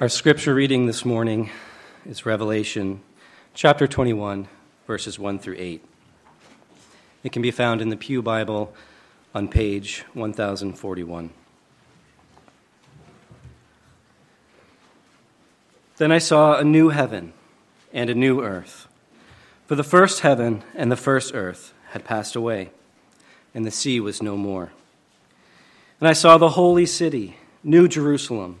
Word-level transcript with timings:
Our 0.00 0.08
scripture 0.08 0.56
reading 0.56 0.86
this 0.86 1.04
morning 1.04 1.50
is 2.04 2.26
Revelation 2.26 3.00
chapter 3.54 3.86
21, 3.86 4.48
verses 4.88 5.20
1 5.20 5.38
through 5.38 5.54
8. 5.56 5.84
It 7.22 7.30
can 7.30 7.42
be 7.42 7.52
found 7.52 7.80
in 7.80 7.90
the 7.90 7.96
Pew 7.96 8.20
Bible 8.20 8.74
on 9.36 9.46
page 9.46 10.04
1041. 10.14 11.30
Then 15.98 16.10
I 16.10 16.18
saw 16.18 16.58
a 16.58 16.64
new 16.64 16.88
heaven 16.88 17.32
and 17.92 18.10
a 18.10 18.16
new 18.16 18.42
earth. 18.42 18.88
For 19.68 19.76
the 19.76 19.84
first 19.84 20.20
heaven 20.20 20.64
and 20.74 20.90
the 20.90 20.96
first 20.96 21.32
earth 21.36 21.72
had 21.90 22.04
passed 22.04 22.34
away, 22.34 22.72
and 23.54 23.64
the 23.64 23.70
sea 23.70 24.00
was 24.00 24.20
no 24.20 24.36
more. 24.36 24.72
And 26.00 26.08
I 26.08 26.14
saw 26.14 26.36
the 26.36 26.48
holy 26.48 26.84
city, 26.84 27.36
New 27.62 27.86
Jerusalem 27.86 28.60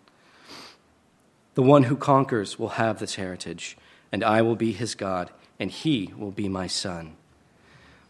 The 1.53 1.61
one 1.61 1.83
who 1.83 1.97
conquers 1.97 2.57
will 2.57 2.69
have 2.69 2.99
this 2.99 3.15
heritage, 3.15 3.77
and 4.11 4.23
I 4.23 4.41
will 4.41 4.55
be 4.55 4.71
his 4.71 4.95
God, 4.95 5.31
and 5.59 5.69
he 5.69 6.13
will 6.17 6.31
be 6.31 6.47
my 6.47 6.67
son. 6.67 7.15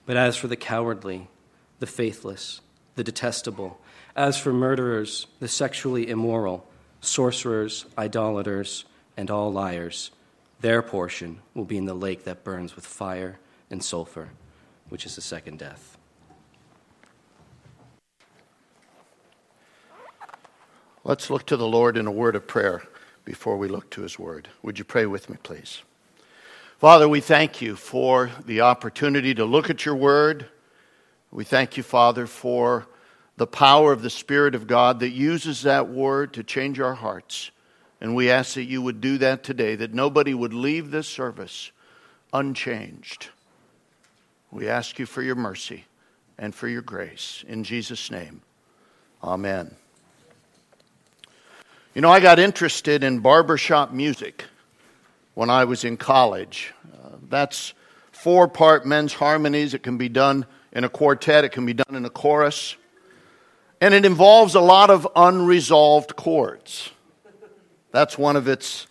But 0.05 0.15
as 0.15 0.37
for 0.37 0.47
the 0.47 0.55
cowardly, 0.55 1.27
the 1.79 1.87
faithless, 1.87 2.61
the 2.95 3.03
detestable, 3.03 3.81
as 4.15 4.37
for 4.37 4.53
murderers, 4.53 5.25
the 5.39 5.47
sexually 5.47 6.07
immoral, 6.07 6.67
sorcerers, 6.99 7.85
idolaters, 7.97 8.85
and 9.17 9.31
all 9.31 9.51
liars, 9.51 10.11
their 10.59 10.83
portion 10.83 11.39
will 11.55 11.65
be 11.65 11.77
in 11.77 11.85
the 11.85 11.95
lake 11.95 12.25
that 12.25 12.43
burns 12.43 12.75
with 12.75 12.85
fire 12.85 13.39
and 13.71 13.83
sulfur, 13.83 14.29
which 14.89 15.05
is 15.05 15.15
the 15.15 15.21
second 15.21 15.57
death. 15.57 15.97
Let's 21.03 21.31
look 21.31 21.47
to 21.47 21.57
the 21.57 21.67
Lord 21.67 21.97
in 21.97 22.05
a 22.05 22.11
word 22.11 22.35
of 22.35 22.45
prayer 22.45 22.83
before 23.31 23.55
we 23.55 23.69
look 23.69 23.89
to 23.89 24.01
his 24.01 24.19
word. 24.19 24.49
Would 24.61 24.77
you 24.77 24.83
pray 24.83 25.05
with 25.05 25.29
me, 25.29 25.37
please? 25.41 25.83
Father, 26.79 27.07
we 27.07 27.21
thank 27.21 27.61
you 27.61 27.77
for 27.77 28.29
the 28.45 28.59
opportunity 28.59 29.33
to 29.33 29.45
look 29.45 29.69
at 29.69 29.85
your 29.85 29.95
word. 29.95 30.47
We 31.31 31.45
thank 31.45 31.77
you, 31.77 31.83
Father, 31.83 32.27
for 32.27 32.87
the 33.37 33.47
power 33.47 33.93
of 33.93 34.01
the 34.01 34.09
Spirit 34.09 34.53
of 34.53 34.67
God 34.67 34.99
that 34.99 35.11
uses 35.11 35.61
that 35.61 35.87
word 35.87 36.33
to 36.33 36.43
change 36.43 36.81
our 36.81 36.93
hearts. 36.93 37.51
And 38.01 38.17
we 38.17 38.29
ask 38.29 38.55
that 38.55 38.65
you 38.65 38.81
would 38.81 38.99
do 38.99 39.17
that 39.19 39.45
today, 39.45 39.75
that 39.75 39.93
nobody 39.93 40.33
would 40.33 40.53
leave 40.53 40.91
this 40.91 41.07
service 41.07 41.71
unchanged. 42.33 43.29
We 44.51 44.67
ask 44.67 44.99
you 44.99 45.05
for 45.05 45.21
your 45.21 45.35
mercy 45.35 45.85
and 46.37 46.53
for 46.53 46.67
your 46.67 46.81
grace. 46.81 47.45
In 47.47 47.63
Jesus' 47.63 48.11
name, 48.11 48.41
amen. 49.23 49.77
You 51.93 52.01
know, 52.01 52.09
I 52.09 52.21
got 52.21 52.39
interested 52.39 53.03
in 53.03 53.19
barbershop 53.19 53.91
music 53.91 54.45
when 55.33 55.49
I 55.49 55.65
was 55.65 55.83
in 55.83 55.97
college. 55.97 56.73
Uh, 56.93 57.17
that's 57.27 57.73
four 58.13 58.47
part 58.47 58.85
men's 58.85 59.13
harmonies. 59.13 59.73
It 59.73 59.83
can 59.83 59.97
be 59.97 60.07
done 60.07 60.45
in 60.71 60.85
a 60.85 60.89
quartet, 60.89 61.43
it 61.43 61.49
can 61.49 61.65
be 61.65 61.73
done 61.73 61.93
in 61.93 62.05
a 62.05 62.09
chorus. 62.09 62.77
And 63.81 63.93
it 63.93 64.05
involves 64.05 64.55
a 64.55 64.61
lot 64.61 64.89
of 64.89 65.05
unresolved 65.17 66.15
chords. 66.15 66.91
That's 67.91 68.17
one 68.17 68.37
of 68.37 68.47
its 68.47 68.87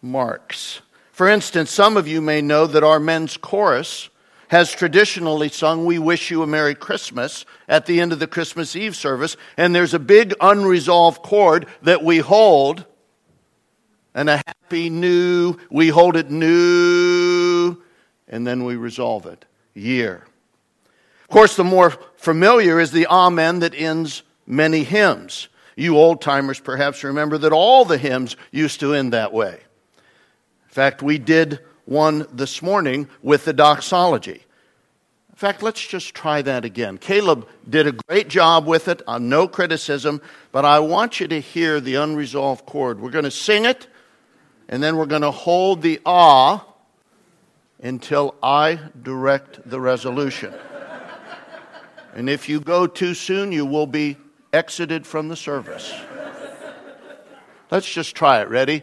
marks. 0.00 0.80
For 1.10 1.26
instance, 1.26 1.72
some 1.72 1.96
of 1.96 2.06
you 2.06 2.20
may 2.20 2.40
know 2.40 2.68
that 2.68 2.84
our 2.84 3.00
men's 3.00 3.36
chorus 3.36 4.10
has 4.52 4.70
traditionally 4.70 5.48
sung 5.48 5.86
We 5.86 5.98
Wish 5.98 6.30
You 6.30 6.42
a 6.42 6.46
Merry 6.46 6.74
Christmas 6.74 7.46
at 7.66 7.86
the 7.86 8.02
end 8.02 8.12
of 8.12 8.18
the 8.18 8.26
Christmas 8.26 8.76
Eve 8.76 8.94
service, 8.94 9.34
and 9.56 9.74
there's 9.74 9.94
a 9.94 9.98
big 9.98 10.34
unresolved 10.42 11.22
chord 11.22 11.64
that 11.80 12.04
we 12.04 12.18
hold, 12.18 12.84
and 14.14 14.28
a 14.28 14.42
happy 14.46 14.90
new, 14.90 15.56
we 15.70 15.88
hold 15.88 16.16
it 16.16 16.30
new, 16.30 17.78
and 18.28 18.46
then 18.46 18.64
we 18.64 18.76
resolve 18.76 19.24
it. 19.24 19.46
Year. 19.72 20.26
Of 21.22 21.28
course, 21.28 21.56
the 21.56 21.64
more 21.64 21.94
familiar 22.16 22.78
is 22.78 22.90
the 22.90 23.06
Amen 23.06 23.60
that 23.60 23.74
ends 23.74 24.22
many 24.46 24.84
hymns. 24.84 25.48
You 25.76 25.96
old 25.96 26.20
timers 26.20 26.60
perhaps 26.60 27.02
remember 27.04 27.38
that 27.38 27.52
all 27.54 27.86
the 27.86 27.96
hymns 27.96 28.36
used 28.50 28.80
to 28.80 28.92
end 28.92 29.14
that 29.14 29.32
way. 29.32 29.54
In 29.54 30.68
fact, 30.68 31.00
we 31.00 31.16
did 31.16 31.60
one 31.84 32.26
this 32.32 32.62
morning 32.62 33.08
with 33.22 33.44
the 33.44 33.52
doxology. 33.52 34.42
In 35.30 35.36
fact, 35.36 35.62
let's 35.62 35.84
just 35.84 36.14
try 36.14 36.42
that 36.42 36.64
again. 36.64 36.98
Caleb 36.98 37.48
did 37.68 37.86
a 37.86 37.92
great 37.92 38.28
job 38.28 38.66
with 38.66 38.86
it, 38.86 39.02
on 39.08 39.28
no 39.28 39.48
criticism, 39.48 40.20
but 40.52 40.64
I 40.64 40.78
want 40.78 41.20
you 41.20 41.28
to 41.28 41.40
hear 41.40 41.80
the 41.80 41.96
unresolved 41.96 42.66
chord. 42.66 43.00
We're 43.00 43.10
going 43.10 43.24
to 43.24 43.30
sing 43.30 43.64
it, 43.64 43.86
and 44.68 44.82
then 44.82 44.96
we're 44.96 45.06
going 45.06 45.22
to 45.22 45.30
hold 45.32 45.82
the 45.82 46.00
ah 46.06 46.64
until 47.82 48.36
I 48.42 48.78
direct 49.02 49.68
the 49.68 49.80
resolution. 49.80 50.54
and 52.14 52.30
if 52.30 52.48
you 52.48 52.60
go 52.60 52.86
too 52.86 53.14
soon, 53.14 53.50
you 53.50 53.66
will 53.66 53.88
be 53.88 54.16
exited 54.52 55.06
from 55.06 55.28
the 55.28 55.36
service. 55.36 55.92
Let's 57.70 57.90
just 57.90 58.14
try 58.14 58.42
it. 58.42 58.48
Ready? 58.50 58.82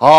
Amen. 0.00 0.10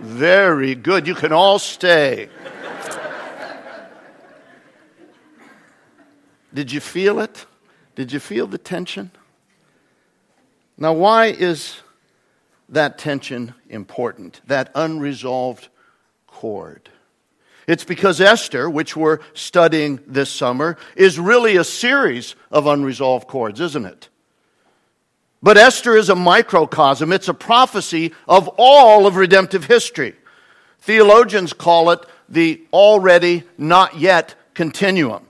Very 0.00 0.74
good. 0.74 1.06
You 1.06 1.14
can 1.14 1.32
all 1.32 1.58
stay. 1.58 2.30
Did 6.54 6.72
you 6.72 6.80
feel 6.80 7.20
it? 7.20 7.44
Did 7.96 8.12
you 8.12 8.18
feel 8.18 8.46
the 8.46 8.56
tension? 8.56 9.10
Now, 10.78 10.94
why 10.94 11.26
is 11.26 11.82
that 12.70 12.96
tension 12.96 13.52
important? 13.68 14.40
That 14.46 14.72
unresolved 14.74 15.68
chord? 16.26 16.88
It's 17.66 17.84
because 17.84 18.20
Esther, 18.20 18.70
which 18.70 18.96
we're 18.96 19.18
studying 19.34 20.00
this 20.06 20.30
summer, 20.30 20.76
is 20.94 21.18
really 21.18 21.56
a 21.56 21.64
series 21.64 22.36
of 22.50 22.66
unresolved 22.66 23.26
chords, 23.26 23.60
isn't 23.60 23.86
it? 23.86 24.08
But 25.42 25.56
Esther 25.58 25.96
is 25.96 26.08
a 26.08 26.14
microcosm, 26.14 27.12
it's 27.12 27.28
a 27.28 27.34
prophecy 27.34 28.12
of 28.28 28.48
all 28.56 29.06
of 29.06 29.16
redemptive 29.16 29.64
history. 29.64 30.14
Theologians 30.80 31.52
call 31.52 31.90
it 31.90 32.00
the 32.28 32.62
already 32.72 33.44
not 33.58 33.98
yet 33.98 34.34
continuum. 34.54 35.26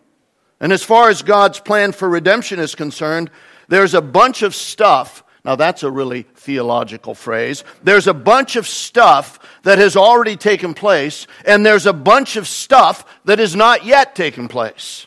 And 0.61 0.73
as 0.73 0.83
far 0.83 1.11
as 1.11 1.23
God's 1.23 1.61
plan 1.61 1.93
for 1.93 2.09
redemption 2.09 2.59
is 2.59 2.75
concerned, 2.75 3.31
there's 3.69 3.95
a 3.95 4.03
bunch 4.03 4.43
of 4.43 4.55
stuff. 4.55 5.23
Now, 5.47 5.55
that's 5.55 5.85
a 5.85 5.91
really 5.93 6.25
theological 6.25 7.15
phrase. 7.15 7.63
There's 7.85 8.09
a 8.09 8.15
bunch 8.15 8.57
of 8.57 8.67
stuff 8.67 9.39
that 9.63 9.79
has 9.79 9.97
already 9.97 10.37
taken 10.37 10.75
place, 10.75 11.29
and 11.45 11.65
there's 11.65 11.87
a 11.87 11.93
bunch 11.93 12.35
of 12.35 12.49
stuff 12.49 13.05
that 13.27 13.39
has 13.39 13.55
not 13.55 13.85
yet 13.85 14.17
taken 14.17 14.49
place. 14.49 15.07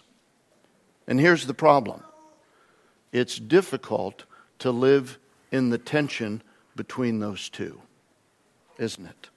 And 1.07 1.19
here's 1.19 1.45
the 1.45 1.53
problem 1.53 2.03
it's 3.11 3.37
difficult 3.37 4.23
to 4.59 4.71
live 4.71 5.19
in 5.51 5.71
the 5.71 5.77
tension 5.77 6.41
between 6.73 7.19
those 7.19 7.49
two, 7.49 7.81
isn't 8.77 9.05
it? 9.05 9.29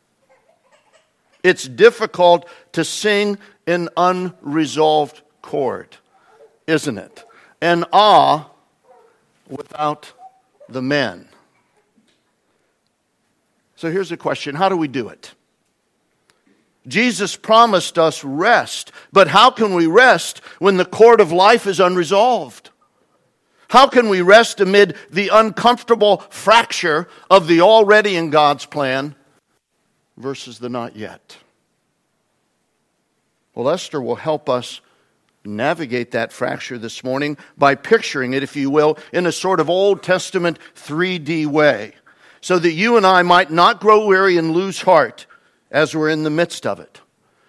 It's 1.42 1.66
difficult 1.66 2.48
to 2.74 2.84
sing 2.84 3.38
an 3.66 3.88
unresolved 3.96 5.22
chord, 5.42 5.96
isn't 6.68 6.98
it? 6.98 7.24
An 7.60 7.86
ah 7.92 8.50
without 9.48 10.12
the 10.72 10.82
men. 10.82 11.28
So 13.76 13.90
here's 13.90 14.10
the 14.10 14.16
question 14.16 14.54
How 14.54 14.68
do 14.68 14.76
we 14.76 14.88
do 14.88 15.08
it? 15.08 15.34
Jesus 16.86 17.36
promised 17.36 17.98
us 17.98 18.24
rest, 18.24 18.90
but 19.12 19.28
how 19.28 19.50
can 19.50 19.74
we 19.74 19.86
rest 19.86 20.38
when 20.58 20.76
the 20.76 20.84
chord 20.84 21.20
of 21.20 21.30
life 21.30 21.66
is 21.66 21.78
unresolved? 21.78 22.70
How 23.68 23.86
can 23.86 24.08
we 24.08 24.20
rest 24.20 24.60
amid 24.60 24.96
the 25.10 25.28
uncomfortable 25.28 26.18
fracture 26.28 27.08
of 27.30 27.46
the 27.46 27.60
already 27.60 28.16
in 28.16 28.30
God's 28.30 28.66
plan 28.66 29.14
versus 30.16 30.58
the 30.58 30.68
not 30.68 30.96
yet? 30.96 31.38
Well, 33.54 33.70
Esther 33.70 34.00
will 34.00 34.16
help 34.16 34.48
us 34.48 34.80
navigate 35.44 36.12
that 36.12 36.32
fracture 36.32 36.78
this 36.78 37.02
morning 37.02 37.36
by 37.56 37.74
picturing 37.74 38.32
it, 38.32 38.42
if 38.42 38.56
you 38.56 38.70
will, 38.70 38.98
in 39.12 39.26
a 39.26 39.32
sort 39.32 39.60
of 39.60 39.68
Old 39.68 40.02
Testament 40.02 40.58
3D 40.74 41.46
way, 41.46 41.94
so 42.40 42.58
that 42.58 42.72
you 42.72 42.96
and 42.96 43.06
I 43.06 43.22
might 43.22 43.50
not 43.50 43.80
grow 43.80 44.06
weary 44.06 44.36
and 44.36 44.52
lose 44.52 44.82
heart 44.82 45.26
as 45.70 45.94
we're 45.94 46.10
in 46.10 46.22
the 46.22 46.30
midst 46.30 46.66
of 46.66 46.80
it. 46.80 47.00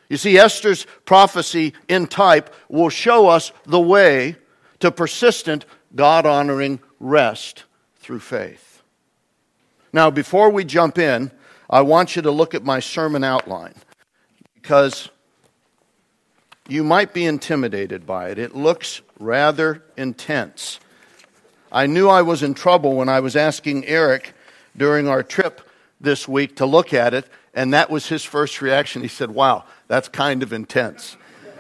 You 0.09 0.17
see, 0.17 0.37
Esther's 0.37 0.85
prophecy 1.05 1.73
in 1.87 2.07
type 2.07 2.53
will 2.69 2.89
show 2.89 3.27
us 3.27 3.51
the 3.65 3.79
way 3.79 4.37
to 4.79 4.91
persistent, 4.91 5.65
God 5.95 6.25
honoring 6.25 6.79
rest 6.99 7.63
through 7.97 8.19
faith. 8.19 8.83
Now, 9.91 10.09
before 10.09 10.49
we 10.49 10.65
jump 10.65 10.97
in, 10.97 11.31
I 11.69 11.81
want 11.81 12.15
you 12.15 12.21
to 12.23 12.31
look 12.31 12.53
at 12.53 12.63
my 12.63 12.79
sermon 12.79 13.23
outline 13.23 13.75
because 14.55 15.09
you 16.67 16.83
might 16.83 17.13
be 17.13 17.25
intimidated 17.25 18.05
by 18.05 18.29
it. 18.29 18.39
It 18.39 18.55
looks 18.55 19.01
rather 19.19 19.83
intense. 19.97 20.79
I 21.71 21.87
knew 21.87 22.07
I 22.07 22.21
was 22.21 22.43
in 22.43 22.53
trouble 22.53 22.95
when 22.95 23.09
I 23.09 23.19
was 23.19 23.35
asking 23.35 23.85
Eric 23.85 24.33
during 24.77 25.07
our 25.07 25.23
trip 25.23 25.61
this 25.99 26.27
week 26.27 26.57
to 26.57 26.65
look 26.65 26.93
at 26.93 27.13
it, 27.13 27.27
and 27.53 27.73
that 27.73 27.89
was 27.89 28.07
his 28.07 28.23
first 28.23 28.61
reaction. 28.61 29.01
He 29.01 29.07
said, 29.07 29.31
Wow, 29.31 29.65
that's 29.87 30.07
kind 30.07 30.43
of 30.43 30.53
intense. 30.53 31.17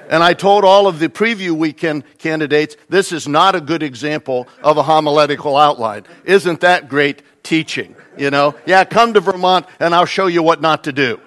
And 0.09 0.21
I 0.21 0.33
told 0.33 0.65
all 0.65 0.87
of 0.87 0.99
the 0.99 1.09
preview 1.09 1.51
weekend 1.51 2.03
candidates, 2.17 2.75
this 2.89 3.11
is 3.11 3.27
not 3.27 3.55
a 3.55 3.61
good 3.61 3.81
example 3.81 4.47
of 4.61 4.77
a 4.77 4.83
homiletical 4.83 5.55
outline. 5.55 6.03
Isn't 6.25 6.61
that 6.61 6.89
great 6.89 7.21
teaching? 7.41 7.95
You 8.17 8.29
know, 8.29 8.55
yeah, 8.65 8.83
come 8.83 9.13
to 9.13 9.21
Vermont 9.21 9.65
and 9.79 9.95
I'll 9.95 10.05
show 10.05 10.27
you 10.27 10.43
what 10.43 10.61
not 10.61 10.83
to 10.85 10.91
do. 10.91 11.19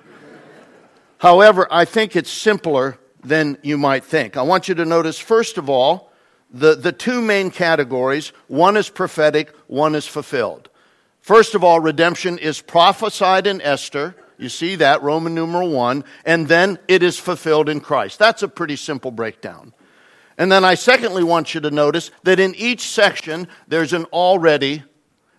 However, 1.18 1.66
I 1.70 1.86
think 1.86 2.14
it's 2.16 2.30
simpler 2.30 2.98
than 3.26 3.58
you 3.62 3.76
might 3.76 4.04
think. 4.04 4.36
I 4.36 4.42
want 4.42 4.68
you 4.68 4.74
to 4.76 4.84
notice, 4.84 5.18
first 5.18 5.58
of 5.58 5.68
all, 5.68 6.12
the, 6.50 6.74
the 6.74 6.92
two 6.92 7.20
main 7.20 7.50
categories 7.50 8.32
one 8.46 8.76
is 8.76 8.88
prophetic, 8.88 9.54
one 9.66 9.94
is 9.94 10.06
fulfilled. 10.06 10.68
First 11.20 11.56
of 11.56 11.64
all, 11.64 11.80
redemption 11.80 12.38
is 12.38 12.60
prophesied 12.60 13.48
in 13.48 13.60
Esther. 13.60 14.14
You 14.38 14.48
see 14.48 14.76
that, 14.76 15.02
Roman 15.02 15.34
numeral 15.34 15.70
1, 15.70 16.04
and 16.24 16.46
then 16.46 16.78
it 16.86 17.02
is 17.02 17.18
fulfilled 17.18 17.68
in 17.68 17.80
Christ. 17.80 18.18
That's 18.18 18.44
a 18.44 18.48
pretty 18.48 18.76
simple 18.76 19.10
breakdown. 19.10 19.72
And 20.38 20.52
then 20.52 20.64
I 20.64 20.74
secondly 20.74 21.24
want 21.24 21.54
you 21.54 21.60
to 21.62 21.70
notice 21.70 22.10
that 22.22 22.38
in 22.38 22.54
each 22.54 22.82
section 22.82 23.48
there's 23.66 23.92
an 23.92 24.04
already 24.06 24.84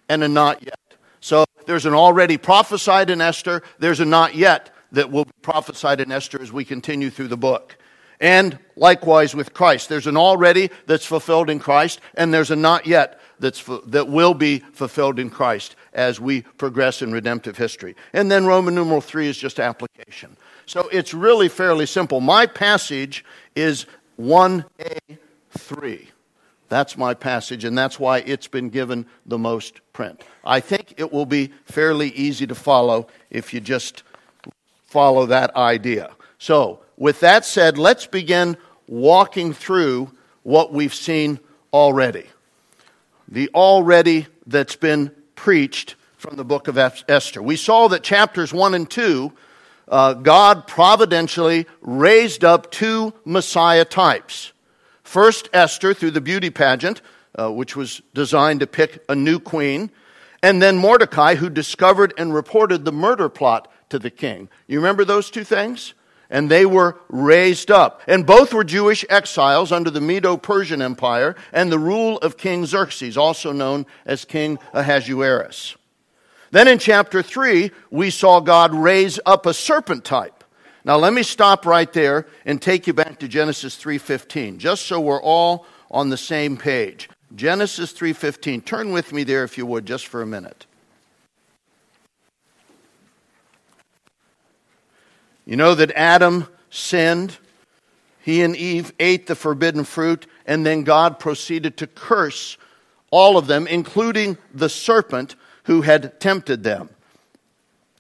and 0.10 0.24
a 0.24 0.28
not 0.28 0.64
yet. 0.64 0.80
So 1.22 1.46
there's 1.68 1.86
an 1.86 1.94
already 1.94 2.38
prophesied 2.38 3.10
in 3.10 3.22
Esther, 3.22 3.62
there's 3.80 4.00
a 4.00 4.06
not 4.06 4.36
yet 4.36 4.72
that 4.92 5.12
will 5.12 5.26
be 5.26 5.32
prophesied 5.42 6.00
in 6.02 6.12
Esther 6.12 6.42
as 6.42 6.52
we 6.52 6.66
continue 6.66 7.10
through 7.10 7.28
the 7.28 7.38
book. 7.38 7.78
And 8.20 8.58
likewise 8.76 9.36
with 9.36 9.54
Christ. 9.54 9.90
There's 9.90 10.08
an 10.08 10.18
already 10.18 10.72
that's 10.88 11.06
fulfilled 11.06 11.50
in 11.50 11.60
Christ, 11.60 12.02
and 12.16 12.34
there's 12.34 12.50
a 12.50 12.56
not 12.56 12.88
yet 12.88 13.20
that's, 13.40 13.64
that 13.88 14.08
will 14.08 14.34
be 14.34 14.60
fulfilled 14.74 15.20
in 15.20 15.30
Christ 15.30 15.76
as 15.94 16.20
we 16.20 16.42
progress 16.42 17.02
in 17.02 17.12
redemptive 17.12 17.58
history. 17.58 17.96
And 18.14 18.32
then 18.32 18.46
Roman 18.46 18.74
numeral 18.74 19.02
3 19.02 19.28
is 19.28 19.38
just 19.38 19.60
application. 19.60 20.36
So 20.66 20.88
it's 20.90 21.14
really 21.14 21.48
fairly 21.48 21.86
simple. 21.86 22.20
My 22.20 22.46
passage 22.46 23.24
is 23.56 23.86
1a3. 24.20 26.08
That's 26.70 26.98
my 26.98 27.14
passage, 27.14 27.64
and 27.64 27.78
that's 27.78 28.00
why 28.00 28.18
it's 28.20 28.48
been 28.48 28.70
given 28.70 29.06
the 29.26 29.38
most 29.38 29.80
print. 29.94 30.24
I 30.44 30.60
think 30.60 30.96
it 30.98 31.14
will 31.14 31.26
be 31.26 31.54
fairly 31.64 32.10
easy 32.10 32.46
to 32.48 32.56
follow 32.56 33.08
if 33.30 33.54
you 33.54 33.62
just 33.62 34.04
follow 34.98 35.28
that 35.28 35.56
idea. 35.56 36.10
So, 36.40 36.80
with 36.98 37.20
that 37.20 37.46
said, 37.46 37.78
let's 37.78 38.08
begin 38.08 38.58
walking 38.88 39.54
through 39.54 40.12
what 40.42 40.74
we've 40.74 40.96
seen 40.96 41.40
already. 41.72 42.26
The 43.28 43.48
already 43.54 44.26
that's 44.48 44.76
been 44.76 45.12
preached 45.36 45.94
from 46.18 46.36
the 46.36 46.44
book 46.44 46.68
of 46.68 46.80
Esther. 46.80 47.44
We 47.44 47.58
saw 47.58 47.90
that 47.90 48.02
chapters 48.02 48.52
1 48.52 48.74
and 48.74 48.90
2, 48.90 49.32
uh, 49.88 50.14
God 50.16 50.66
providentially 50.66 51.68
raised 51.82 52.44
up 52.44 52.72
two 52.72 53.14
Messiah 53.24 53.86
types. 53.86 54.52
First, 55.04 55.48
Esther 55.54 55.94
through 55.94 56.12
the 56.12 56.22
beauty 56.22 56.50
pageant, 56.50 57.04
uh, 57.38 57.52
which 57.52 57.76
was 57.76 58.02
designed 58.16 58.62
to 58.62 58.68
pick 58.68 59.04
a 59.08 59.14
new 59.14 59.40
queen, 59.40 59.92
and 60.42 60.60
then 60.60 60.76
Mordecai, 60.76 61.36
who 61.36 61.52
discovered 61.52 62.16
and 62.18 62.34
reported 62.34 62.84
the 62.84 62.92
murder 62.92 63.30
plot 63.30 63.72
to 63.90 64.00
the 64.00 64.10
king. 64.10 64.50
You 64.68 64.80
remember 64.80 65.06
those 65.06 65.30
two 65.30 65.44
things? 65.44 65.94
And 66.30 66.52
they 66.52 66.66
were 66.66 67.00
raised 67.08 67.72
up. 67.72 68.02
And 68.06 68.26
both 68.26 68.54
were 68.54 68.66
Jewish 68.66 69.06
exiles 69.10 69.72
under 69.72 69.90
the 69.90 70.02
Medo 70.02 70.36
Persian 70.36 70.82
Empire 70.82 71.36
and 71.54 71.72
the 71.72 71.80
rule 71.80 72.18
of 72.18 72.36
King 72.36 72.66
Xerxes, 72.66 73.18
also 73.18 73.54
known 73.54 73.86
as 74.06 74.26
King 74.26 74.60
Ahasuerus. 74.74 75.78
Then 76.52 76.68
in 76.68 76.80
chapter 76.80 77.22
3, 77.22 77.72
we 77.92 78.10
saw 78.10 78.42
God 78.42 78.74
raise 78.74 79.20
up 79.26 79.46
a 79.46 79.54
serpent 79.54 80.04
type. 80.04 80.44
Now 80.84 80.98
let 80.98 81.14
me 81.14 81.24
stop 81.24 81.66
right 81.66 81.92
there 81.92 82.28
and 82.46 82.62
take 82.62 82.88
you 82.88 82.94
back 82.94 83.20
to 83.20 83.28
Genesis 83.28 83.76
3:15, 83.76 84.58
just 84.58 84.86
so 84.86 85.00
we're 85.02 85.22
all 85.22 85.66
on 85.92 86.10
the 86.10 86.18
same 86.18 86.56
page. 86.56 87.10
Genesis 87.36 87.92
3:15. 87.92 88.62
Turn 88.62 88.92
with 88.92 89.12
me 89.12 89.24
there 89.24 89.44
if 89.44 89.58
you 89.58 89.66
would 89.66 89.86
just 89.86 90.08
for 90.08 90.22
a 90.22 90.26
minute. 90.26 90.66
You 95.48 95.56
know 95.56 95.74
that 95.76 95.92
Adam 95.94 96.46
sinned. 96.70 97.38
He 98.20 98.44
and 98.44 98.54
Eve 98.56 98.92
ate 99.00 99.28
the 99.28 99.36
forbidden 99.36 99.86
fruit, 99.86 100.28
and 100.46 100.66
then 100.66 100.84
God 100.84 101.20
proceeded 101.20 101.78
to 101.78 101.88
curse 101.88 102.58
all 103.12 103.38
of 103.38 103.48
them, 103.48 103.66
including 103.66 104.38
the 104.54 104.68
serpent 104.68 105.36
who 105.64 105.84
had 105.84 106.20
tempted 106.20 106.64
them. 106.64 106.90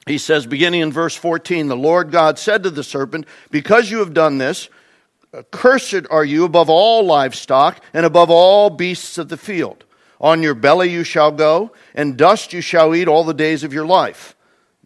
He 0.06 0.18
says, 0.18 0.46
beginning 0.46 0.82
in 0.82 0.92
verse 0.92 1.16
14, 1.16 1.68
the 1.68 1.77
Lord 1.77 2.12
God 2.12 2.38
said 2.38 2.63
to 2.63 2.70
the 2.70 2.84
serpent, 2.84 3.25
Because 3.50 3.89
you 3.89 4.00
have 4.00 4.13
done 4.13 4.38
this, 4.38 4.68
cursed 5.51 6.06
are 6.12 6.25
you 6.25 6.44
above 6.44 6.70
all 6.70 7.06
livestock 7.06 7.82
and 7.94 8.06
above 8.06 8.30
all 8.30 8.70
beasts 8.70 9.18
of 9.18 9.30
the 9.30 9.38
field. 9.38 9.86
On 10.20 10.44
your 10.44 10.56
belly 10.56 10.89
you 10.89 11.06
shall 11.06 11.32
go, 11.32 11.72
and 11.96 12.18
dust 12.18 12.51
you 12.51 12.60
shall 12.60 12.94
eat 12.94 13.08
all 13.08 13.24
the 13.24 13.34
days 13.34 13.63
of 13.63 13.72
your 13.72 13.86
life. 13.86 14.36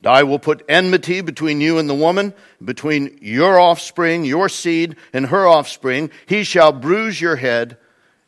I 0.03 0.23
will 0.23 0.39
put 0.39 0.65
enmity 0.67 1.21
between 1.21 1.61
you 1.61 1.77
and 1.77 1.89
the 1.89 1.95
woman, 1.95 2.33
between 2.63 3.19
your 3.21 3.59
offspring, 3.59 4.25
your 4.25 4.49
seed, 4.49 4.95
and 5.13 5.27
her 5.27 5.45
offspring. 5.45 6.09
He 6.25 6.43
shall 6.43 6.71
bruise 6.71 7.21
your 7.21 7.35
head, 7.35 7.77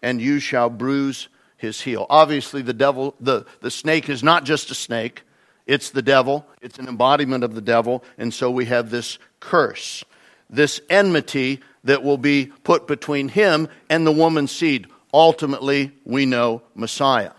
and 0.01 0.21
you 0.21 0.39
shall 0.39 0.69
bruise 0.69 1.29
his 1.57 1.81
heel. 1.81 2.05
Obviously, 2.09 2.61
the 2.61 2.73
devil, 2.73 3.15
the, 3.19 3.45
the 3.61 3.71
snake 3.71 4.09
is 4.09 4.21
not 4.21 4.43
just 4.43 4.69
a 4.69 4.75
snake, 4.75 5.23
it's 5.65 5.91
the 5.91 6.01
devil. 6.01 6.45
It's 6.61 6.79
an 6.79 6.87
embodiment 6.87 7.43
of 7.43 7.55
the 7.55 7.61
devil. 7.61 8.03
And 8.17 8.33
so 8.33 8.51
we 8.51 8.65
have 8.65 8.89
this 8.89 9.17
curse, 9.39 10.03
this 10.49 10.81
enmity 10.89 11.61
that 11.83 12.03
will 12.03 12.17
be 12.17 12.47
put 12.63 12.87
between 12.87 13.29
him 13.29 13.67
and 13.89 14.05
the 14.05 14.11
woman's 14.11 14.51
seed. 14.51 14.87
Ultimately, 15.13 15.91
we 16.05 16.25
know 16.25 16.63
Messiah. 16.75 17.31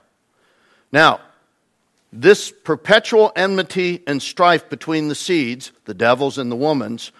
Now, 0.93 1.21
this 2.15 2.53
perpetual 2.53 3.33
enmity 3.35 4.03
and 4.07 4.23
strife 4.23 4.71
between 4.71 5.09
the 5.09 5.17
seeds, 5.17 5.73
the 5.85 5.95
devil's 5.95 6.39
and 6.39 6.51
the 6.51 6.57
woman's, 6.57 7.11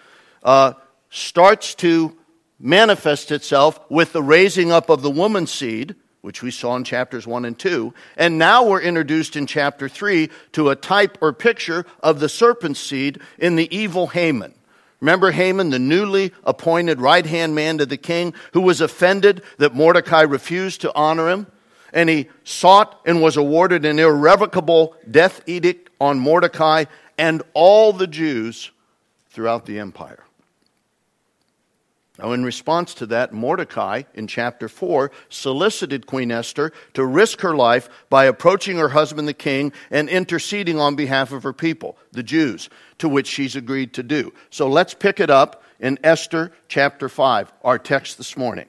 uh, 0.41 0.73
starts 1.09 1.75
to 1.75 2.15
manifest 2.59 3.31
itself 3.31 3.79
with 3.89 4.13
the 4.13 4.23
raising 4.23 4.71
up 4.71 4.89
of 4.89 5.01
the 5.01 5.11
woman's 5.11 5.51
seed, 5.51 5.95
which 6.21 6.41
we 6.41 6.49
saw 6.49 6.77
in 6.77 6.85
chapters 6.85 7.27
1 7.27 7.43
and 7.43 7.59
2. 7.59 7.93
And 8.15 8.37
now 8.37 8.65
we're 8.65 8.81
introduced 8.81 9.35
in 9.35 9.47
chapter 9.47 9.89
3 9.89 10.29
to 10.53 10.69
a 10.69 10.75
type 10.75 11.17
or 11.21 11.33
picture 11.33 11.85
of 11.99 12.21
the 12.21 12.29
serpent's 12.29 12.79
seed 12.79 13.19
in 13.37 13.57
the 13.57 13.75
evil 13.75 14.07
Haman. 14.07 14.53
Remember 15.01 15.31
Haman, 15.31 15.71
the 15.71 15.77
newly 15.77 16.31
appointed 16.45 17.01
right 17.01 17.25
hand 17.25 17.53
man 17.53 17.79
to 17.79 17.85
the 17.85 17.97
king, 17.97 18.33
who 18.53 18.61
was 18.61 18.79
offended 18.79 19.43
that 19.57 19.75
Mordecai 19.75 20.21
refused 20.21 20.81
to 20.81 20.95
honor 20.95 21.29
him? 21.29 21.47
And 21.95 22.09
he 22.09 22.29
sought 22.43 23.01
and 23.05 23.21
was 23.23 23.37
awarded 23.37 23.85
an 23.85 23.97
irrevocable 23.97 24.95
death 25.09 25.41
edict 25.47 25.89
on 25.99 26.19
Mordecai 26.19 26.85
and 27.17 27.41
all 27.53 27.93
the 27.93 28.05
Jews 28.05 28.69
throughout 29.29 29.65
the 29.65 29.79
empire. 29.79 30.25
Now, 32.19 32.31
in 32.31 32.45
response 32.45 32.93
to 32.95 33.05
that, 33.07 33.33
Mordecai 33.33 34.03
in 34.13 34.27
chapter 34.27 34.69
4 34.69 35.11
solicited 35.27 36.05
Queen 36.05 36.31
Esther 36.31 36.71
to 36.93 37.05
risk 37.05 37.41
her 37.41 37.55
life 37.55 37.89
by 38.09 38.25
approaching 38.25 38.77
her 38.77 38.89
husband 38.89 39.27
the 39.27 39.33
king 39.33 39.73
and 39.91 40.07
interceding 40.07 40.79
on 40.79 40.95
behalf 40.95 41.33
of 41.33 41.43
her 41.43 41.51
people, 41.51 41.97
the 42.13 42.23
Jews, 42.23 42.69
to 42.99 43.09
which 43.09 43.27
she's 43.27 43.55
agreed 43.57 43.93
to 43.93 44.03
do. 44.03 44.33
So 44.49 44.67
let's 44.69 44.93
pick 44.93 45.19
it 45.19 45.29
up 45.29 45.63
in 45.79 45.99
Esther 46.03 46.53
chapter 46.69 47.09
5, 47.09 47.51
our 47.63 47.77
text 47.77 48.17
this 48.17 48.37
morning. 48.37 48.67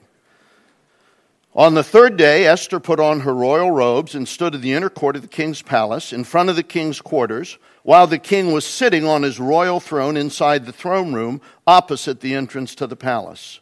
On 1.56 1.72
the 1.72 1.82
third 1.82 2.18
day, 2.18 2.44
Esther 2.44 2.78
put 2.78 3.00
on 3.00 3.20
her 3.20 3.34
royal 3.34 3.70
robes 3.70 4.14
and 4.14 4.28
stood 4.28 4.54
in 4.54 4.60
the 4.60 4.74
inner 4.74 4.90
court 4.90 5.16
of 5.16 5.22
the 5.22 5.28
king's 5.28 5.62
palace 5.62 6.12
in 6.12 6.22
front 6.22 6.50
of 6.50 6.56
the 6.56 6.62
king's 6.62 7.00
quarters 7.00 7.56
while 7.82 8.06
the 8.06 8.18
king 8.18 8.52
was 8.52 8.66
sitting 8.66 9.06
on 9.06 9.22
his 9.22 9.40
royal 9.40 9.80
throne 9.80 10.18
inside 10.18 10.66
the 10.66 10.72
throne 10.72 11.14
room 11.14 11.40
opposite 11.66 12.20
the 12.20 12.34
entrance 12.34 12.74
to 12.74 12.86
the 12.86 12.94
palace. 12.94 13.60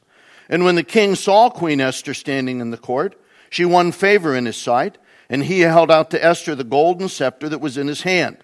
And 0.48 0.64
when 0.64 0.74
the 0.74 0.82
king 0.82 1.14
saw 1.14 1.48
Queen 1.48 1.80
Esther 1.80 2.14
standing 2.14 2.58
in 2.58 2.72
the 2.72 2.76
court, 2.76 3.14
she 3.48 3.64
won 3.64 3.92
favor 3.92 4.34
in 4.34 4.46
his 4.46 4.56
sight, 4.56 4.98
and 5.28 5.44
he 5.44 5.60
held 5.60 5.92
out 5.92 6.10
to 6.10 6.24
Esther 6.24 6.56
the 6.56 6.64
golden 6.64 7.08
scepter 7.08 7.48
that 7.48 7.60
was 7.60 7.78
in 7.78 7.86
his 7.86 8.02
hand. 8.02 8.38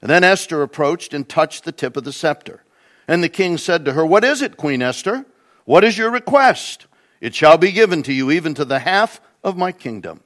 And 0.00 0.10
then 0.10 0.24
Esther 0.24 0.62
approached 0.62 1.12
and 1.12 1.28
touched 1.28 1.64
the 1.64 1.72
tip 1.72 1.98
of 1.98 2.04
the 2.04 2.12
scepter. 2.12 2.64
And 3.06 3.22
the 3.22 3.28
king 3.28 3.58
said 3.58 3.84
to 3.84 3.92
her, 3.92 4.06
What 4.06 4.24
is 4.24 4.40
it, 4.40 4.56
Queen 4.56 4.80
Esther? 4.80 5.26
What 5.66 5.84
is 5.84 5.98
your 5.98 6.10
request? 6.10 6.86
It 7.24 7.34
shall 7.34 7.56
be 7.56 7.72
given 7.72 8.02
to 8.02 8.12
you, 8.12 8.30
even 8.30 8.52
to 8.52 8.66
the 8.66 8.80
half 8.80 9.18
of 9.42 9.56
my 9.56 9.72
kingdom. 9.72 10.20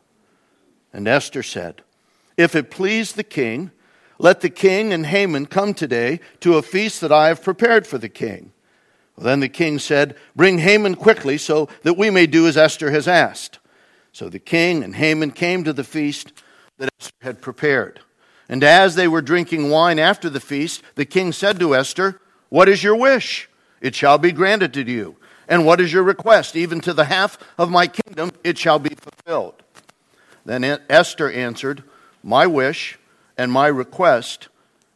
And 0.93 1.07
Esther 1.07 1.45
said, 1.45 1.83
If 2.37 2.57
it 2.57 2.73
please 2.73 3.13
the 3.13 3.23
king, 3.23 3.71
let 4.19 4.41
the 4.41 4.51
king 4.51 4.93
and 4.93 5.07
Haman 5.07 5.47
come 5.47 5.75
today 5.75 6.19
to 6.41 6.57
a 6.57 6.63
feast 6.63 7.01
that 7.03 7.13
I 7.13 7.29
have 7.29 7.41
prepared 7.41 7.87
for 7.87 7.99
the 7.99 8.09
king. 8.09 8.51
Then 9.17 9.39
the 9.39 9.49
king 9.49 9.79
said, 9.79 10.17
Bring 10.35 10.59
Haman 10.59 10.97
quickly 10.97 11.39
so 11.39 11.69
that 11.85 11.97
we 11.97 12.11
may 12.11 12.27
do 12.27 12.49
as 12.49 12.57
Esther 12.57 12.91
has 12.91 13.07
asked. 13.07 13.61
So 14.11 14.29
the 14.29 14.41
king 14.41 14.83
and 14.83 14.97
Haman 14.97 15.31
came 15.31 15.63
to 15.63 15.73
the 15.73 15.85
feast 15.85 16.33
that 16.79 16.91
Esther 16.99 17.15
had 17.23 17.41
prepared. 17.41 18.01
And 18.49 18.65
as 18.65 18.97
they 18.97 19.07
were 19.07 19.23
drinking 19.23 19.71
wine 19.71 20.01
after 20.01 20.29
the 20.29 20.41
feast, 20.41 20.83
the 20.97 21.07
king 21.07 21.31
said 21.31 21.61
to 21.61 21.77
Esther, 21.77 22.21
What 22.49 22.69
is 22.69 22.83
your 22.83 22.97
wish? 22.97 23.49
It 23.81 23.95
shall 23.95 24.19
be 24.19 24.33
granted 24.33 24.75
to 24.75 24.83
you. 24.83 25.15
And 25.49 25.65
what 25.65 25.81
is 25.81 25.93
your 25.93 26.03
request? 26.03 26.55
Even 26.55 26.81
to 26.83 26.93
the 26.93 27.07
half 27.07 27.39
of 27.57 27.71
my 27.71 27.87
kingdom, 27.87 28.33
it 28.45 28.59
shall 28.59 28.79
be 28.79 28.95
fulfilled. 28.95 29.63
Then 30.45 30.63
Esther 30.89 31.31
answered, 31.31 31.83
My 32.23 32.47
wish 32.47 32.99
and 33.37 33.51
my 33.51 33.67
request 33.67 34.49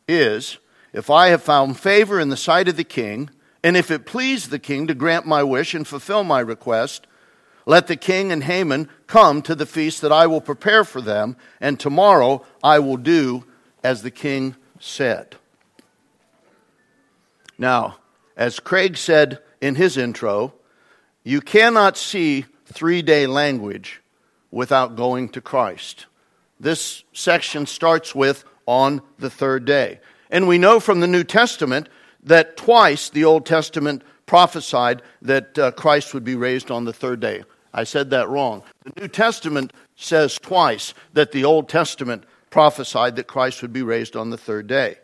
is 0.06 0.58
if 0.92 1.08
I 1.08 1.28
have 1.28 1.42
found 1.42 1.80
favor 1.80 2.20
in 2.20 2.28
the 2.28 2.36
sight 2.36 2.68
of 2.68 2.76
the 2.76 2.84
king, 2.84 3.30
and 3.64 3.76
if 3.76 3.90
it 3.90 4.04
please 4.04 4.48
the 4.48 4.58
king 4.58 4.86
to 4.88 4.94
grant 4.94 5.26
my 5.26 5.42
wish 5.42 5.74
and 5.74 5.86
fulfill 5.86 6.24
my 6.24 6.40
request, 6.40 7.06
let 7.64 7.86
the 7.86 7.96
king 7.96 8.32
and 8.32 8.44
Haman 8.44 8.88
come 9.06 9.40
to 9.42 9.54
the 9.54 9.66
feast 9.66 10.00
that 10.02 10.12
I 10.12 10.26
will 10.26 10.40
prepare 10.40 10.84
for 10.84 11.00
them, 11.00 11.36
and 11.60 11.78
tomorrow 11.78 12.44
I 12.62 12.80
will 12.80 12.96
do 12.96 13.44
as 13.82 14.02
the 14.02 14.10
king 14.10 14.56
said. 14.80 15.36
Now, 17.56 17.98
as 18.36 18.58
Craig 18.58 18.96
said 18.96 19.38
in 19.62 19.76
his 19.76 19.96
intro, 19.96 20.52
you 21.24 21.40
cannot 21.40 21.96
see 21.96 22.44
three 22.66 23.00
day 23.00 23.26
language 23.26 24.02
without 24.50 24.96
going 24.96 25.30
to 25.30 25.40
Christ. 25.40 26.06
This 26.60 27.04
section 27.14 27.64
starts 27.64 28.14
with 28.14 28.44
on 28.66 29.00
the 29.18 29.30
third 29.30 29.64
day. 29.64 30.00
And 30.30 30.46
we 30.46 30.58
know 30.58 30.80
from 30.80 31.00
the 31.00 31.06
New 31.06 31.24
Testament 31.24 31.88
that 32.24 32.56
twice 32.56 33.08
the 33.08 33.24
Old 33.24 33.46
Testament 33.46 34.02
prophesied 34.26 35.02
that 35.22 35.58
uh, 35.58 35.70
Christ 35.72 36.12
would 36.12 36.24
be 36.24 36.36
raised 36.36 36.70
on 36.70 36.84
the 36.84 36.92
third 36.92 37.20
day. 37.20 37.44
I 37.72 37.84
said 37.84 38.10
that 38.10 38.28
wrong. 38.28 38.62
The 38.84 39.00
New 39.02 39.08
Testament 39.08 39.72
says 39.96 40.38
twice 40.38 40.92
that 41.12 41.32
the 41.32 41.44
Old 41.44 41.68
Testament 41.68 42.24
prophesied 42.50 43.16
that 43.16 43.26
Christ 43.26 43.62
would 43.62 43.72
be 43.72 43.82
raised 43.82 44.16
on 44.16 44.30
the 44.30 44.36
third 44.36 44.66
day. 44.66 44.96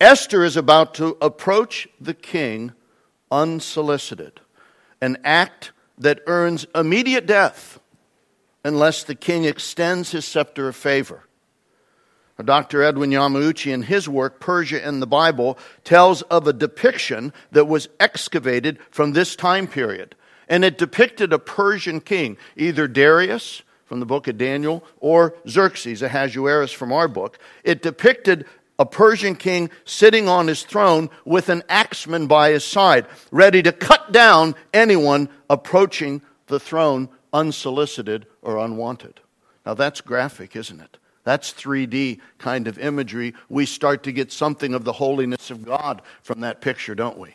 Esther 0.00 0.44
is 0.44 0.56
about 0.56 0.94
to 0.94 1.16
approach 1.20 1.88
the 2.00 2.14
king 2.14 2.72
unsolicited, 3.30 4.40
an 5.00 5.18
act 5.24 5.72
that 5.98 6.20
earns 6.26 6.66
immediate 6.74 7.26
death 7.26 7.80
unless 8.64 9.04
the 9.04 9.14
king 9.14 9.44
extends 9.44 10.10
his 10.10 10.24
scepter 10.24 10.68
of 10.68 10.76
favor. 10.76 11.22
Dr. 12.44 12.82
Edwin 12.82 13.10
Yamauchi, 13.10 13.72
in 13.72 13.82
his 13.82 14.08
work, 14.08 14.40
Persia 14.40 14.84
and 14.84 15.00
the 15.00 15.06
Bible, 15.06 15.58
tells 15.84 16.20
of 16.22 16.46
a 16.46 16.52
depiction 16.52 17.32
that 17.52 17.64
was 17.64 17.88
excavated 17.98 18.78
from 18.90 19.12
this 19.12 19.36
time 19.36 19.66
period. 19.66 20.14
And 20.48 20.64
it 20.64 20.76
depicted 20.76 21.32
a 21.32 21.38
Persian 21.38 22.00
king, 22.00 22.36
either 22.56 22.86
Darius 22.86 23.62
from 23.86 24.00
the 24.00 24.06
book 24.06 24.28
of 24.28 24.36
Daniel 24.36 24.84
or 24.98 25.34
Xerxes, 25.48 26.02
Ahasuerus 26.02 26.72
from 26.72 26.92
our 26.92 27.08
book. 27.08 27.38
It 27.64 27.82
depicted 27.82 28.44
a 28.78 28.86
Persian 28.86 29.34
king 29.34 29.70
sitting 29.84 30.28
on 30.28 30.46
his 30.46 30.62
throne 30.62 31.10
with 31.24 31.48
an 31.48 31.62
axeman 31.68 32.26
by 32.26 32.50
his 32.50 32.64
side, 32.64 33.06
ready 33.30 33.62
to 33.62 33.72
cut 33.72 34.12
down 34.12 34.54
anyone 34.74 35.28
approaching 35.48 36.22
the 36.46 36.60
throne 36.60 37.08
unsolicited 37.32 38.26
or 38.42 38.58
unwanted. 38.58 39.20
Now 39.64 39.74
that's 39.74 40.00
graphic, 40.00 40.56
isn't 40.56 40.80
it? 40.80 40.98
That's 41.24 41.52
3D 41.52 42.20
kind 42.38 42.68
of 42.68 42.78
imagery. 42.78 43.34
We 43.48 43.66
start 43.66 44.04
to 44.04 44.12
get 44.12 44.30
something 44.30 44.74
of 44.74 44.84
the 44.84 44.92
holiness 44.92 45.50
of 45.50 45.64
God 45.64 46.02
from 46.22 46.40
that 46.40 46.60
picture, 46.60 46.94
don't 46.94 47.18
we? 47.18 47.34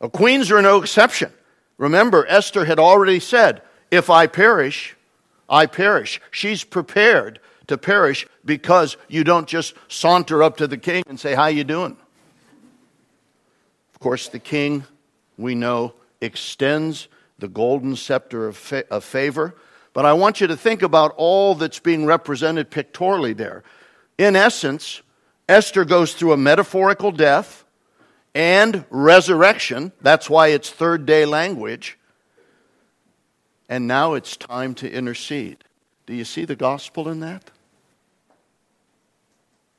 Well, 0.00 0.10
queens 0.10 0.50
are 0.50 0.60
no 0.60 0.82
exception. 0.82 1.32
Remember, 1.78 2.26
Esther 2.26 2.64
had 2.64 2.80
already 2.80 3.20
said, 3.20 3.62
If 3.92 4.10
I 4.10 4.26
perish, 4.26 4.96
I 5.48 5.66
perish. 5.66 6.20
She's 6.32 6.64
prepared 6.64 7.38
to 7.72 7.78
perish 7.78 8.26
because 8.44 8.96
you 9.08 9.24
don't 9.24 9.48
just 9.48 9.74
saunter 9.88 10.42
up 10.42 10.58
to 10.58 10.66
the 10.66 10.78
king 10.78 11.02
and 11.08 11.18
say, 11.18 11.34
How 11.34 11.46
you 11.46 11.64
doing? 11.64 11.96
Of 13.92 14.00
course, 14.00 14.28
the 14.28 14.38
king, 14.38 14.84
we 15.36 15.54
know, 15.54 15.94
extends 16.20 17.08
the 17.38 17.48
golden 17.48 17.96
scepter 17.96 18.46
of, 18.46 18.56
fa- 18.56 18.84
of 18.90 19.04
favor. 19.04 19.54
But 19.92 20.06
I 20.06 20.12
want 20.14 20.40
you 20.40 20.46
to 20.46 20.56
think 20.56 20.82
about 20.82 21.14
all 21.16 21.54
that's 21.54 21.78
being 21.78 22.06
represented 22.06 22.70
pictorially 22.70 23.32
there. 23.34 23.62
In 24.16 24.36
essence, 24.36 25.02
Esther 25.48 25.84
goes 25.84 26.14
through 26.14 26.32
a 26.32 26.36
metaphorical 26.36 27.12
death 27.12 27.64
and 28.34 28.84
resurrection. 28.90 29.92
That's 30.00 30.30
why 30.30 30.48
it's 30.48 30.70
third 30.70 31.04
day 31.04 31.26
language. 31.26 31.98
And 33.68 33.86
now 33.86 34.14
it's 34.14 34.36
time 34.36 34.74
to 34.76 34.90
intercede. 34.90 35.64
Do 36.06 36.14
you 36.14 36.24
see 36.24 36.44
the 36.44 36.56
gospel 36.56 37.08
in 37.08 37.20
that? 37.20 37.50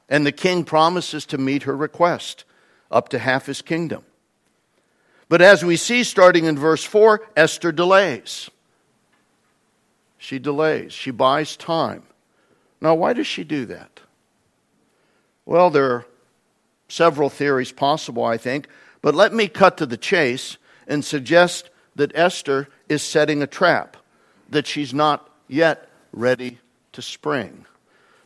And 0.10 0.26
the 0.26 0.32
king 0.32 0.64
promises 0.64 1.26
to 1.28 1.38
meet 1.38 1.64
her 1.64 1.76
request, 1.76 2.44
up 2.92 3.10
to 3.10 3.20
half 3.20 3.46
his 3.46 3.62
kingdom. 3.62 4.04
But 5.30 5.42
as 5.42 5.64
we 5.64 5.78
see 5.78 6.04
starting 6.04 6.46
in 6.46 6.58
verse 6.58 6.84
4, 6.84 7.22
Esther 7.36 7.72
delays. 7.72 8.50
She 10.18 10.40
delays, 10.40 10.94
she 10.94 11.12
buys 11.12 11.58
time. 11.58 12.04
Now, 12.80 12.96
why 12.96 13.14
does 13.14 13.28
she 13.28 13.44
do 13.44 13.66
that? 13.66 14.02
Well, 15.46 15.70
there 15.70 15.92
are 15.92 16.06
several 16.88 17.30
theories 17.30 17.72
possible, 17.72 18.24
I 18.24 18.38
think, 18.38 18.68
but 19.02 19.16
let 19.16 19.34
me 19.34 19.48
cut 19.48 19.78
to 19.78 19.86
the 19.86 19.98
chase 19.98 20.58
and 20.88 21.04
suggest 21.04 21.70
that 21.96 22.16
Esther 22.16 22.68
is 22.88 23.02
setting 23.02 23.42
a 23.42 23.48
trap, 23.48 23.98
that 24.50 24.68
she's 24.68 24.94
not 24.94 25.30
yet 25.48 25.90
ready 26.12 26.60
to 26.94 27.02
spring. 27.02 27.66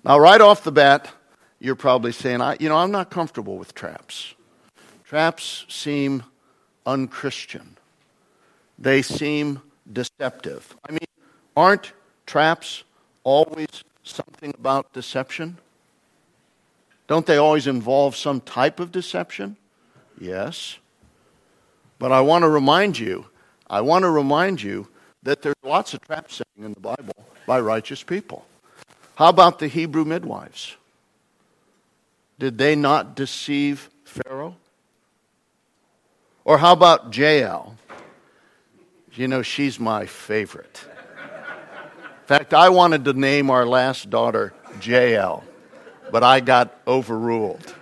Now, 0.03 0.19
right 0.19 0.41
off 0.41 0.63
the 0.63 0.71
bat, 0.71 1.09
you're 1.59 1.75
probably 1.75 2.11
saying, 2.11 2.41
I, 2.41 2.57
you 2.59 2.69
know, 2.69 2.77
I'm 2.77 2.91
not 2.91 3.09
comfortable 3.09 3.57
with 3.57 3.73
traps. 3.73 4.35
Traps 5.03 5.65
seem 5.67 6.23
unchristian. 6.85 7.77
They 8.77 9.01
seem 9.01 9.61
deceptive. 9.91 10.75
I 10.87 10.91
mean, 10.91 11.07
aren't 11.55 11.93
traps 12.25 12.83
always 13.23 13.67
something 14.03 14.53
about 14.57 14.93
deception? 14.93 15.57
Don't 17.07 17.25
they 17.25 17.37
always 17.37 17.67
involve 17.67 18.15
some 18.15 18.41
type 18.41 18.79
of 18.79 18.91
deception? 18.91 19.55
Yes. 20.19 20.77
But 21.99 22.11
I 22.11 22.21
want 22.21 22.43
to 22.43 22.49
remind 22.49 22.99
you, 22.99 23.25
I 23.69 23.81
want 23.81 24.03
to 24.03 24.09
remind 24.09 24.61
you 24.61 24.87
that 25.23 25.41
there's 25.41 25.55
lots 25.63 25.93
of 25.93 26.01
trap 26.01 26.31
setting 26.31 26.63
in 26.63 26.73
the 26.73 26.79
Bible 26.79 27.15
by 27.45 27.59
righteous 27.59 28.03
people. 28.03 28.45
How 29.15 29.29
about 29.29 29.59
the 29.59 29.67
Hebrew 29.67 30.05
midwives? 30.05 30.75
Did 32.39 32.57
they 32.57 32.75
not 32.75 33.15
deceive 33.15 33.89
Pharaoh? 34.03 34.55
Or 36.45 36.57
how 36.57 36.73
about 36.73 37.15
Jael? 37.15 37.75
You 39.13 39.27
know, 39.27 39.41
she's 39.41 39.79
my 39.79 40.05
favorite. 40.05 40.85
In 40.85 42.27
fact, 42.27 42.53
I 42.53 42.69
wanted 42.69 43.05
to 43.05 43.13
name 43.13 43.49
our 43.49 43.65
last 43.65 44.09
daughter 44.09 44.53
Jael, 44.81 45.43
but 46.11 46.23
I 46.23 46.39
got 46.39 46.77
overruled. 46.85 47.73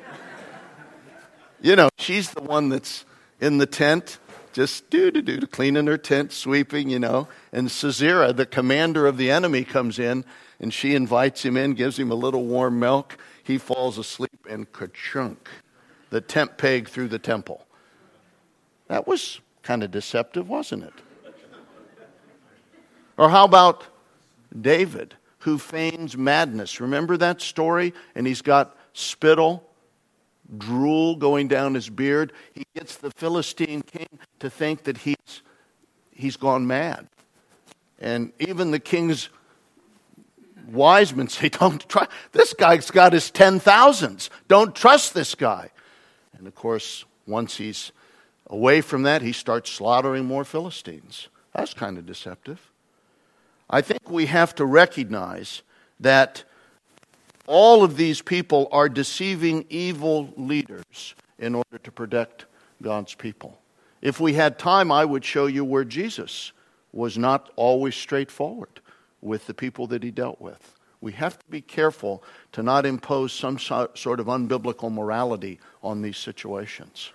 You 1.62 1.76
know, 1.76 1.90
she's 1.98 2.32
the 2.32 2.42
one 2.42 2.70
that's 2.70 3.06
in 3.42 3.58
the 3.58 3.66
tent, 3.66 4.20
just 4.54 4.90
do 4.90 5.12
do 5.12 5.22
do, 5.22 5.46
cleaning 5.48 5.88
her 5.88 5.98
tent, 5.98 6.32
sweeping, 6.32 6.90
you 6.90 7.00
know. 7.00 7.28
And 7.52 7.70
Sisera, 7.70 8.32
the 8.32 8.46
commander 8.46 9.06
of 9.06 9.18
the 9.18 9.30
enemy, 9.30 9.66
comes 9.66 10.00
in 10.00 10.24
and 10.60 10.74
she 10.74 10.96
invites 10.96 11.44
him 11.44 11.58
in, 11.58 11.74
gives 11.74 12.00
him 12.00 12.12
a 12.12 12.16
little 12.16 12.46
warm 12.46 12.80
milk. 12.80 13.18
He 13.46 13.60
falls 13.60 14.00
asleep 14.00 14.48
and 14.50 14.70
ka-chunk, 14.72 15.48
the 16.10 16.20
tent 16.20 16.58
peg 16.58 16.90
through 16.90 17.10
the 17.10 17.20
temple. 17.20 17.66
That 18.88 19.08
was 19.08 19.40
kind 19.62 19.84
of 19.84 19.92
deceptive, 19.92 20.50
wasn't 20.50 20.84
it? 20.84 20.94
Or 23.18 23.30
how 23.30 23.46
about 23.46 23.86
David, 24.60 25.14
who 25.40 25.60
feigns 25.60 26.18
madness? 26.18 26.82
Remember 26.82 27.18
that 27.18 27.40
story? 27.40 27.94
And 28.16 28.26
he's 28.26 28.42
got 28.42 28.76
spittle, 28.94 29.64
drool 30.58 31.16
going 31.16 31.48
down 31.48 31.76
his 31.76 31.88
beard. 31.88 32.34
He 32.54 32.64
gets 32.76 32.98
the 32.98 33.12
Philistine 33.12 33.84
king 33.84 34.08
to 34.40 34.50
think 34.50 34.86
that 34.86 34.98
he's, 34.98 35.44
he's 36.12 36.36
gone 36.36 36.66
mad. 36.66 37.08
And 38.00 38.34
even 38.40 38.72
the 38.72 38.80
king's 38.80 39.30
wise 40.68 41.16
men 41.16 41.28
say, 41.28 41.50
Don't 41.60 41.88
try. 41.90 42.08
This 42.32 42.54
guy's 42.54 42.92
got 42.92 43.14
his 43.14 43.32
ten 43.32 43.60
thousands. 43.60 44.30
Don't 44.48 44.76
trust 44.76 45.14
this 45.14 45.36
guy. 45.36 45.72
And 46.38 46.48
of 46.48 46.56
course, 46.56 47.06
once 47.28 47.58
he's 47.58 47.92
away 48.48 48.82
from 48.82 49.04
that, 49.04 49.22
he 49.22 49.32
starts 49.32 49.72
slaughtering 49.72 50.26
more 50.26 50.44
Philistines. 50.44 51.30
That's 51.54 51.74
kind 51.74 51.98
of 51.98 52.06
deceptive. 52.06 52.72
I 53.70 53.82
think 53.82 54.10
we 54.10 54.28
have 54.28 54.54
to 54.56 54.66
recognize 54.66 55.64
that 56.00 56.44
all 57.48 57.84
of 57.84 57.98
these 57.98 58.22
people 58.22 58.68
are 58.72 58.90
deceiving 58.90 59.66
evil 59.70 60.34
leaders 60.36 61.16
in 61.40 61.56
order 61.56 61.78
to 61.84 61.92
protect 61.92 62.46
God's 62.82 63.16
people. 63.16 63.60
If 64.02 64.20
we 64.20 64.34
had 64.34 64.60
time, 64.60 64.92
I 64.92 65.06
would 65.06 65.26
show 65.26 65.48
you 65.48 65.64
where 65.64 65.86
Jesus 65.86 66.52
was 66.92 67.18
not 67.18 67.52
always 67.56 67.96
straightforward 67.96 68.82
with 69.26 69.48
the 69.48 69.54
people 69.54 69.88
that 69.88 70.04
he 70.04 70.12
dealt 70.12 70.40
with. 70.40 70.76
We 71.02 71.12
have 71.14 71.38
to 71.38 71.46
be 71.50 71.62
careful 71.62 72.24
to 72.54 72.64
not 72.64 72.86
impose 72.86 73.34
some 73.34 73.60
sort 73.60 74.20
of 74.20 74.28
unbiblical 74.28 74.92
morality 74.92 75.60
on 75.84 76.02
these 76.02 76.18
situations. 76.18 77.12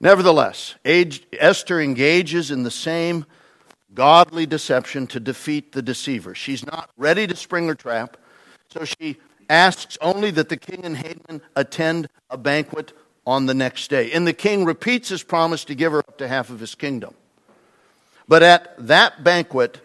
Nevertheless, 0.00 0.74
Esther 0.84 1.80
engages 1.80 2.50
in 2.50 2.62
the 2.62 2.70
same 2.70 3.26
godly 3.94 4.46
deception 4.46 5.06
to 5.08 5.20
defeat 5.20 5.72
the 5.72 5.82
deceiver. 5.82 6.34
She's 6.34 6.64
not 6.66 6.90
ready 6.96 7.26
to 7.26 7.36
spring 7.36 7.68
her 7.68 7.74
trap, 7.74 8.16
so 8.70 8.84
she 8.84 9.18
asks 9.48 9.98
only 10.00 10.30
that 10.32 10.48
the 10.48 10.56
king 10.56 10.84
and 10.84 10.96
Haman 10.96 11.42
attend 11.56 12.08
a 12.30 12.38
banquet 12.38 12.92
on 13.26 13.46
the 13.46 13.54
next 13.54 13.90
day. 13.90 14.12
And 14.12 14.26
the 14.26 14.32
king 14.32 14.64
repeats 14.64 15.08
his 15.08 15.22
promise 15.22 15.64
to 15.64 15.74
give 15.74 15.92
her 15.92 15.98
up 15.98 16.18
to 16.18 16.28
half 16.28 16.50
of 16.50 16.60
his 16.60 16.74
kingdom. 16.74 17.14
But 18.28 18.42
at 18.42 18.74
that 18.86 19.24
banquet, 19.24 19.80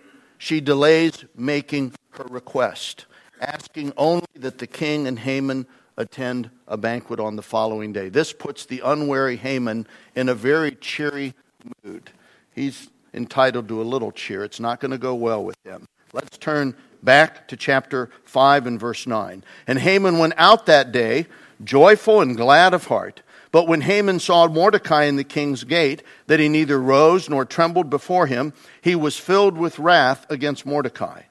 she 0.46 0.62
delays 0.62 1.26
making 1.36 1.92
her 2.12 2.26
request, 2.26 3.08
asking 3.42 3.92
only 3.98 4.28
that 4.36 4.60
the 4.60 4.68
king 4.68 5.08
and 5.08 5.18
Haman 5.18 5.66
attend 5.98 6.52
a 6.68 6.78
banquet 6.78 7.20
on 7.20 7.36
the 7.36 7.42
following 7.42 7.92
day. 7.92 8.10
This 8.10 8.32
puts 8.32 8.64
the 8.64 8.80
unwary 8.86 9.38
Haman 9.38 9.88
in 10.16 10.30
a 10.30 10.36
very 10.36 10.76
cheery 10.76 11.34
mood. 11.84 12.12
He's 12.54 12.92
entitled 13.12 13.68
to 13.70 13.82
a 13.82 13.84
little 13.84 14.12
cheer. 14.12 14.44
It's 14.44 14.60
not 14.60 14.80
going 14.80 14.92
to 14.92 15.00
go 15.00 15.16
well 15.16 15.44
with 15.44 15.58
him. 15.64 15.88
Let's 16.14 16.38
turn 16.38 16.76
back 17.02 17.48
to 17.48 17.58
chapter 17.58 18.12
5 18.26 18.68
and 18.68 18.80
verse 18.80 19.08
9. 19.08 19.44
And 19.66 19.80
Haman 19.80 20.20
went 20.20 20.36
out 20.38 20.68
that 20.68 20.92
day, 20.92 21.26
joyful 21.64 22.22
and 22.22 22.38
glad 22.38 22.76
of 22.76 22.86
heart. 22.86 23.24
But 23.56 23.70
when 23.70 23.80
Haman 23.80 24.20
saw 24.20 24.50
Mordecai 24.50 25.06
in 25.06 25.16
the 25.16 25.24
king's 25.24 25.64
gate, 25.64 26.04
that 26.28 26.42
he 26.42 26.50
neither 26.50 26.78
rose 26.78 27.30
nor 27.30 27.46
trembled 27.46 27.90
before 27.90 28.28
him, 28.28 28.52
he 28.82 28.96
was 28.96 29.16
filled 29.16 29.58
with 29.58 29.80
wrath 29.80 30.26
against 30.30 30.66
Mordecai. 30.66 31.22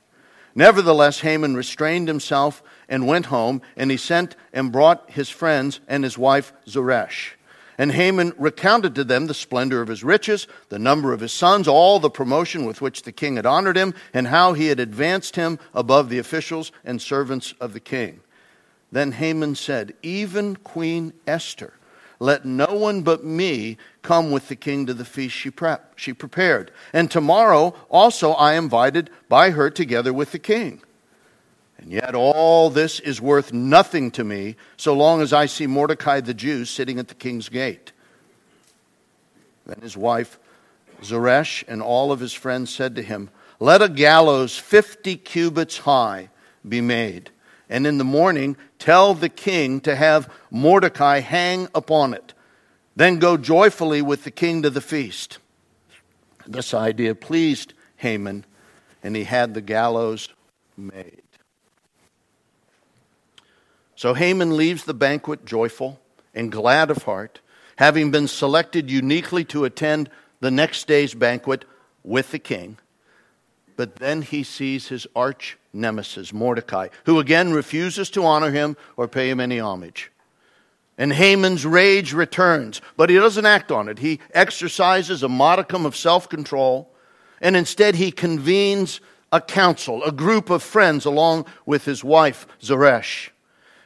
Nevertheless, 0.54 1.20
Haman 1.20 1.54
restrained 1.54 2.08
himself 2.08 2.62
and 2.88 3.06
went 3.06 3.26
home, 3.26 3.60
and 3.76 3.90
he 3.90 3.98
sent 3.98 4.36
and 4.54 4.72
brought 4.72 5.10
his 5.10 5.28
friends 5.28 5.80
and 5.86 6.02
his 6.02 6.16
wife 6.16 6.54
Zeresh. 6.66 7.36
And 7.76 7.92
Haman 7.92 8.32
recounted 8.38 8.94
to 8.94 9.04
them 9.04 9.26
the 9.26 9.34
splendor 9.34 9.82
of 9.82 9.88
his 9.88 10.02
riches, 10.02 10.46
the 10.70 10.78
number 10.78 11.12
of 11.12 11.20
his 11.20 11.32
sons, 11.34 11.68
all 11.68 12.00
the 12.00 12.08
promotion 12.08 12.64
with 12.64 12.80
which 12.80 13.02
the 13.02 13.12
king 13.12 13.36
had 13.36 13.44
honored 13.44 13.76
him, 13.76 13.92
and 14.14 14.28
how 14.28 14.54
he 14.54 14.68
had 14.68 14.80
advanced 14.80 15.36
him 15.36 15.58
above 15.74 16.08
the 16.08 16.20
officials 16.20 16.72
and 16.86 17.02
servants 17.02 17.52
of 17.60 17.74
the 17.74 17.80
king. 17.80 18.20
Then 18.90 19.12
Haman 19.12 19.56
said, 19.56 19.92
Even 20.02 20.56
Queen 20.56 21.12
Esther, 21.26 21.74
let 22.18 22.44
no 22.44 22.74
one 22.74 23.02
but 23.02 23.24
me 23.24 23.76
come 24.02 24.30
with 24.30 24.48
the 24.48 24.56
king 24.56 24.86
to 24.86 24.94
the 24.94 25.04
feast 25.04 25.34
she, 25.34 25.50
prep, 25.50 25.92
she 25.96 26.12
prepared. 26.12 26.70
And 26.92 27.10
tomorrow 27.10 27.74
also 27.88 28.32
I 28.32 28.54
am 28.54 28.64
invited 28.64 29.10
by 29.28 29.50
her 29.50 29.70
together 29.70 30.12
with 30.12 30.32
the 30.32 30.38
king. 30.38 30.80
And 31.78 31.90
yet 31.90 32.14
all 32.14 32.70
this 32.70 33.00
is 33.00 33.20
worth 33.20 33.52
nothing 33.52 34.10
to 34.12 34.24
me 34.24 34.56
so 34.76 34.94
long 34.94 35.20
as 35.20 35.32
I 35.32 35.46
see 35.46 35.66
Mordecai 35.66 36.20
the 36.20 36.34
Jew 36.34 36.64
sitting 36.64 36.98
at 36.98 37.08
the 37.08 37.14
king's 37.14 37.48
gate. 37.48 37.92
Then 39.66 39.80
his 39.80 39.96
wife 39.96 40.38
Zeresh 41.02 41.64
and 41.68 41.82
all 41.82 42.12
of 42.12 42.20
his 42.20 42.32
friends 42.32 42.70
said 42.70 42.94
to 42.96 43.02
him, 43.02 43.30
Let 43.60 43.82
a 43.82 43.88
gallows 43.88 44.56
fifty 44.56 45.16
cubits 45.16 45.78
high 45.78 46.30
be 46.66 46.80
made, 46.80 47.30
and 47.68 47.86
in 47.86 47.98
the 47.98 48.04
morning 48.04 48.56
tell 48.84 49.14
the 49.14 49.30
king 49.30 49.80
to 49.80 49.96
have 49.96 50.30
Mordecai 50.50 51.20
hang 51.20 51.68
upon 51.74 52.12
it. 52.12 52.34
Then 52.94 53.18
go 53.18 53.38
joyfully 53.38 54.02
with 54.02 54.24
the 54.24 54.30
king 54.30 54.60
to 54.60 54.68
the 54.68 54.82
feast. 54.82 55.38
This 56.46 56.74
idea 56.74 57.14
pleased 57.14 57.72
Haman, 57.96 58.44
and 59.02 59.16
he 59.16 59.24
had 59.24 59.54
the 59.54 59.62
gallows 59.62 60.28
made. 60.76 61.22
So 63.96 64.12
Haman 64.12 64.54
leaves 64.54 64.84
the 64.84 64.92
banquet 64.92 65.46
joyful 65.46 65.98
and 66.34 66.52
glad 66.52 66.90
of 66.90 67.04
heart, 67.04 67.40
having 67.76 68.10
been 68.10 68.28
selected 68.28 68.90
uniquely 68.90 69.44
to 69.46 69.64
attend 69.64 70.10
the 70.40 70.50
next 70.50 70.86
day's 70.86 71.14
banquet 71.14 71.64
with 72.02 72.32
the 72.32 72.38
king. 72.38 72.76
But 73.76 73.96
then 73.96 74.22
he 74.22 74.42
sees 74.42 74.88
his 74.88 75.06
arch 75.16 75.58
nemesis, 75.72 76.32
Mordecai, 76.32 76.88
who 77.04 77.18
again 77.18 77.52
refuses 77.52 78.10
to 78.10 78.24
honor 78.24 78.50
him 78.50 78.76
or 78.96 79.08
pay 79.08 79.28
him 79.28 79.40
any 79.40 79.58
homage. 79.58 80.10
And 80.96 81.12
Haman's 81.12 81.66
rage 81.66 82.12
returns, 82.12 82.80
but 82.96 83.10
he 83.10 83.16
doesn't 83.16 83.46
act 83.46 83.72
on 83.72 83.88
it. 83.88 83.98
He 83.98 84.20
exercises 84.32 85.22
a 85.22 85.28
modicum 85.28 85.84
of 85.84 85.96
self 85.96 86.28
control, 86.28 86.88
and 87.40 87.56
instead 87.56 87.96
he 87.96 88.12
convenes 88.12 89.00
a 89.32 89.40
council, 89.40 90.04
a 90.04 90.12
group 90.12 90.50
of 90.50 90.62
friends, 90.62 91.04
along 91.04 91.46
with 91.66 91.84
his 91.84 92.04
wife, 92.04 92.46
Zeresh. 92.62 93.30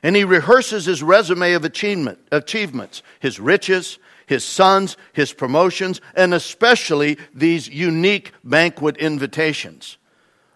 And 0.03 0.15
he 0.15 0.23
rehearses 0.23 0.85
his 0.85 1.03
resume 1.03 1.55
of 1.55 1.65
achievement, 1.65 2.19
achievements, 2.31 3.03
his 3.21 3.41
riches, 3.41 3.99
his 4.29 4.45
sons, 4.45 4.97
his 5.15 5.33
promotions, 5.33 6.03
and 6.15 6.35
especially 6.35 7.17
these 7.35 7.67
unique 7.67 8.33
banquet 8.45 8.99
invitations, 8.99 9.97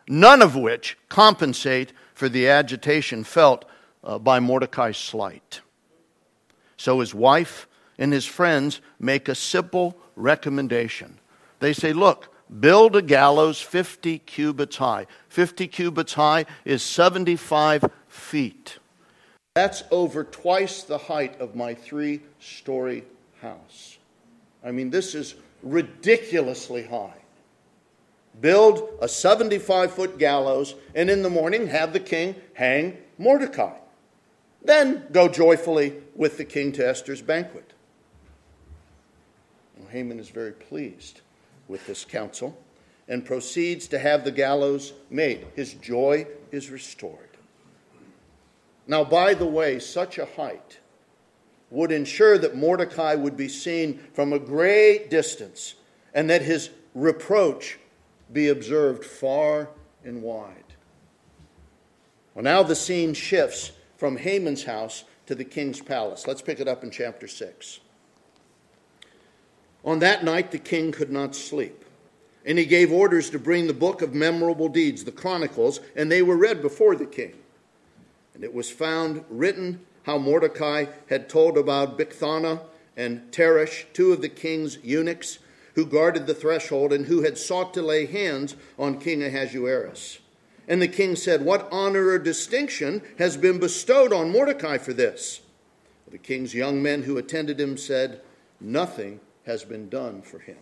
none 0.07 0.43
of 0.43 0.55
which 0.55 0.99
compensate 1.09 1.93
for 2.13 2.29
the 2.29 2.49
agitation 2.49 3.25
felt 3.25 3.65
uh, 4.05 4.19
by 4.19 4.39
Mordecai's 4.41 4.99
slight. 4.99 5.63
So 6.77 7.01
his 7.01 7.15
wife 7.15 7.67
and 7.99 8.13
his 8.13 8.27
friends 8.27 8.83
make 9.01 9.29
a 9.29 9.35
simple 9.35 9.97
recommendation. 10.17 11.19
They 11.61 11.73
say, 11.73 11.95
Look, 11.95 12.29
build 12.61 12.95
a 12.95 13.03
gallows 13.03 13.61
50 13.61 14.19
cubits 14.19 14.77
high. 14.77 15.07
50 15.29 15.67
cubits 15.69 16.13
high 16.13 16.45
is 16.67 16.83
75 16.83 17.85
feet. 18.07 18.79
That's 19.55 19.83
over 19.91 20.25
twice 20.25 20.83
the 20.83 20.99
height 20.99 21.41
of 21.41 21.57
my 21.57 21.75
three 21.75 22.21
story 22.39 23.05
house. 23.43 23.99
I 24.65 24.71
mean, 24.71 24.91
this 24.91 25.15
is 25.15 25.35
ridiculously 25.63 26.85
high. 26.85 27.19
Build 28.41 28.89
a 29.03 29.09
75 29.09 29.93
foot 29.93 30.19
gallows, 30.19 30.75
and 30.95 31.11
in 31.11 31.23
the 31.23 31.29
morning 31.29 31.67
have 31.67 31.93
the 31.93 32.01
king 32.01 32.35
hang 32.55 32.97
Mordecai. 33.19 33.77
Then 34.65 35.07
go 35.13 35.29
joyfully 35.29 35.93
with 36.15 36.39
the 36.39 36.45
king 36.45 36.73
to 36.73 36.89
Esther's 36.89 37.21
banquet. 37.21 37.73
Haman 39.93 40.19
is 40.19 40.31
very 40.31 40.53
pleased 40.53 41.21
with 41.69 41.87
this 41.87 42.05
counsel 42.05 42.59
and 43.09 43.25
proceeds 43.25 43.87
to 43.89 43.99
have 43.99 44.25
the 44.25 44.33
gallows 44.33 44.95
made. 45.11 45.47
His 45.55 45.75
joy 45.75 46.27
is 46.51 46.71
restored. 46.71 47.29
Now, 48.87 49.05
by 49.05 49.35
the 49.35 49.47
way, 49.47 49.79
such 49.79 50.19
a 50.19 50.25
height 50.25 50.79
would 51.73 51.91
ensure 51.91 52.37
that 52.37 52.55
Mordecai 52.55 53.15
would 53.15 53.35
be 53.35 53.49
seen 53.49 53.99
from 54.13 54.35
a 54.35 54.39
great 54.39 55.09
distance 55.09 55.75
and 56.13 56.29
that 56.29 56.43
his 56.43 56.69
reproach 56.95 57.79
be 58.31 58.49
observed 58.49 59.03
far 59.03 59.71
and 60.05 60.23
wide. 60.23 60.75
Well, 62.35 62.45
now 62.45 62.63
the 62.63 62.77
scene 62.77 63.15
shifts 63.15 63.73
from 63.97 64.19
Haman's 64.19 64.65
house 64.65 65.05
to 65.27 65.35
the 65.35 65.45
king's 65.45 65.81
palace. 65.81 66.27
Let's 66.27 66.43
pick 66.43 66.61
it 66.61 66.69
up 66.69 66.85
in 66.85 66.91
chapter 66.91 67.27
6. 67.27 67.81
On 69.83 69.99
that 70.01 70.25
night, 70.25 70.51
the 70.51 70.59
king 70.59 70.93
could 70.93 71.11
not 71.11 71.35
sleep. 71.35 71.87
And 72.45 72.59
he 72.59 72.67
gave 72.67 72.93
orders 72.93 73.31
to 73.31 73.39
bring 73.39 73.67
the 73.67 73.73
book 73.73 74.03
of 74.03 74.13
memorable 74.15 74.69
deeds, 74.69 75.05
the 75.05 75.13
Chronicles, 75.13 75.81
and 75.97 76.13
they 76.13 76.21
were 76.21 76.37
read 76.37 76.61
before 76.61 76.97
the 76.97 77.07
king. 77.07 77.33
And 78.35 78.45
it 78.45 78.53
was 78.53 78.71
found 78.71 79.25
written 79.31 79.81
how 80.05 80.19
Mordecai 80.19 80.87
had 81.09 81.29
told 81.29 81.57
about 81.57 81.99
Bigthana 81.99 82.61
and 82.97 83.31
Teresh, 83.31 83.85
two 83.93 84.13
of 84.13 84.21
the 84.21 84.29
king's 84.29 84.79
eunuchs, 84.83 85.39
who 85.75 85.87
guarded 85.87 86.27
the 86.27 86.35
threshold 86.35 86.93
and 86.93 87.07
who 87.07 87.23
had 87.23 87.39
sought 87.39 87.73
to 87.75 87.83
lay 87.83 88.07
hands 88.07 88.57
on 88.79 89.01
King 89.01 89.23
Ahasuerus. 89.23 90.19
And 90.69 90.81
the 90.81 90.89
king 90.89 91.17
said, 91.17 91.45
What 91.45 91.69
honor 91.73 92.09
or 92.09 92.19
distinction 92.19 93.03
has 93.19 93.37
been 93.37 93.59
bestowed 93.59 94.13
on 94.13 94.31
Mordecai 94.31 94.79
for 94.79 94.93
this? 94.93 95.41
The 96.11 96.19
king's 96.19 96.55
young 96.55 96.83
men 96.83 97.05
who 97.05 97.17
attended 97.17 97.59
him 97.59 97.77
said, 97.77 98.21
Nothing 98.61 99.21
has 99.47 99.65
been 99.65 99.89
done 99.89 100.23
for 100.23 100.39
him. 100.39 100.59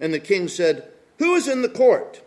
And 0.00 0.12
the 0.12 0.20
king 0.20 0.48
said, 0.48 0.90
Who 1.18 1.34
is 1.34 1.46
in 1.46 1.62
the 1.62 1.68
court? 1.68 2.22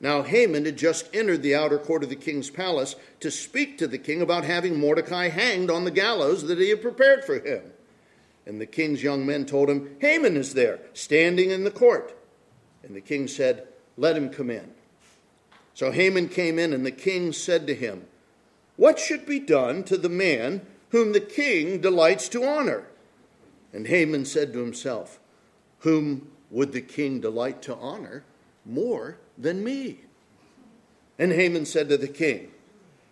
Now 0.00 0.22
Haman 0.22 0.66
had 0.66 0.76
just 0.76 1.08
entered 1.14 1.42
the 1.42 1.54
outer 1.54 1.78
court 1.78 2.02
of 2.02 2.10
the 2.10 2.16
king's 2.16 2.50
palace 2.50 2.96
to 3.20 3.30
speak 3.30 3.78
to 3.78 3.86
the 3.86 3.98
king 3.98 4.20
about 4.20 4.44
having 4.44 4.78
Mordecai 4.78 5.28
hanged 5.28 5.70
on 5.70 5.84
the 5.84 5.90
gallows 5.90 6.46
that 6.46 6.58
he 6.58 6.68
had 6.68 6.82
prepared 6.82 7.24
for 7.24 7.38
him. 7.38 7.72
And 8.44 8.60
the 8.60 8.66
king's 8.66 9.02
young 9.02 9.26
men 9.26 9.46
told 9.46 9.70
him, 9.70 9.96
Haman 10.00 10.36
is 10.36 10.54
there, 10.54 10.80
standing 10.92 11.50
in 11.50 11.64
the 11.64 11.70
court. 11.70 12.14
And 12.82 12.94
the 12.94 13.00
king 13.00 13.26
said, 13.26 13.66
Let 13.96 14.16
him 14.16 14.30
come 14.30 14.50
in. 14.50 14.72
So 15.74 15.90
Haman 15.90 16.28
came 16.28 16.58
in, 16.58 16.72
and 16.72 16.86
the 16.86 16.92
king 16.92 17.32
said 17.32 17.66
to 17.66 17.74
him, 17.74 18.06
What 18.76 18.98
should 18.98 19.26
be 19.26 19.40
done 19.40 19.82
to 19.84 19.96
the 19.96 20.08
man 20.08 20.64
whom 20.90 21.12
the 21.12 21.20
king 21.20 21.80
delights 21.80 22.28
to 22.30 22.44
honor? 22.44 22.84
And 23.72 23.88
Haman 23.88 24.26
said 24.26 24.52
to 24.52 24.60
himself, 24.60 25.18
Whom 25.80 26.30
would 26.50 26.72
the 26.72 26.80
king 26.80 27.20
delight 27.20 27.62
to 27.62 27.74
honor 27.74 28.24
more 28.64 29.18
than 29.38 29.62
me? 29.62 30.00
And 31.18 31.32
Haman 31.32 31.66
said 31.66 31.88
to 31.88 31.96
the 31.96 32.08
king, 32.08 32.50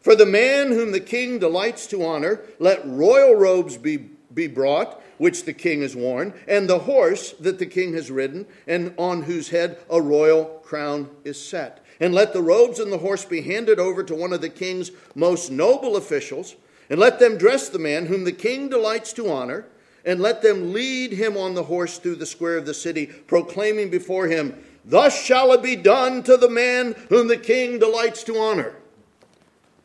For 0.01 0.15
the 0.15 0.27
man 0.27 0.69
whom 0.69 0.93
the 0.93 1.01
king 1.01 1.39
delights 1.39 1.87
to 1.89 2.05
honor, 2.05 2.41
let 2.59 2.87
royal 2.87 3.35
robes 3.35 3.77
be, 3.77 3.97
be 4.33 4.47
brought, 4.47 5.03
which 5.19 5.45
the 5.45 5.53
king 5.53 5.83
has 5.83 5.97
worn, 5.97 6.35
and 6.47 6.69
the 6.69 6.81
horse 6.81 7.33
that 7.41 7.59
the 7.59 7.67
king 7.67 7.95
has 7.95 8.11
ridden, 8.11 8.47
and 8.67 8.95
on 8.99 9.23
whose 9.23 9.49
head 9.49 9.79
a 9.89 10.01
royal 10.01 10.45
crown 10.65 11.09
is 11.25 11.43
set. 11.43 11.85
And 12.01 12.13
let 12.13 12.33
the 12.33 12.43
robes 12.43 12.81
and 12.81 12.93
the 12.93 12.99
horse 12.99 13.25
be 13.25 13.43
handed 13.43 13.79
over 13.79 14.03
to 14.03 14.15
one 14.15 14.33
of 14.33 14.41
the 14.41 14.49
king's 14.49 14.91
most 15.15 15.51
noble 15.51 15.97
officials, 15.97 16.57
and 16.91 17.01
let 17.01 17.19
them 17.19 17.39
dress 17.39 17.69
the 17.69 17.79
man 17.79 18.07
whom 18.07 18.25
the 18.25 18.33
king 18.33 18.69
delights 18.69 19.13
to 19.15 19.31
honor 19.31 19.67
and 20.05 20.21
let 20.21 20.43
them 20.43 20.73
lead 20.73 21.13
him 21.13 21.37
on 21.37 21.55
the 21.55 21.63
horse 21.63 21.99
through 21.99 22.17
the 22.17 22.27
square 22.27 22.57
of 22.57 22.67
the 22.67 22.75
city, 22.75 23.07
proclaiming 23.07 23.91
before 23.91 24.27
him, 24.27 24.63
Thus 24.85 25.21
shall 25.21 25.53
it 25.53 25.63
be 25.63 25.77
done 25.77 26.23
to 26.25 26.37
the 26.37 26.51
man 26.51 26.95
whom 27.09 27.29
the 27.29 27.37
king 27.37 27.79
delights 27.79 28.23
to 28.25 28.37
honor. 28.37 28.75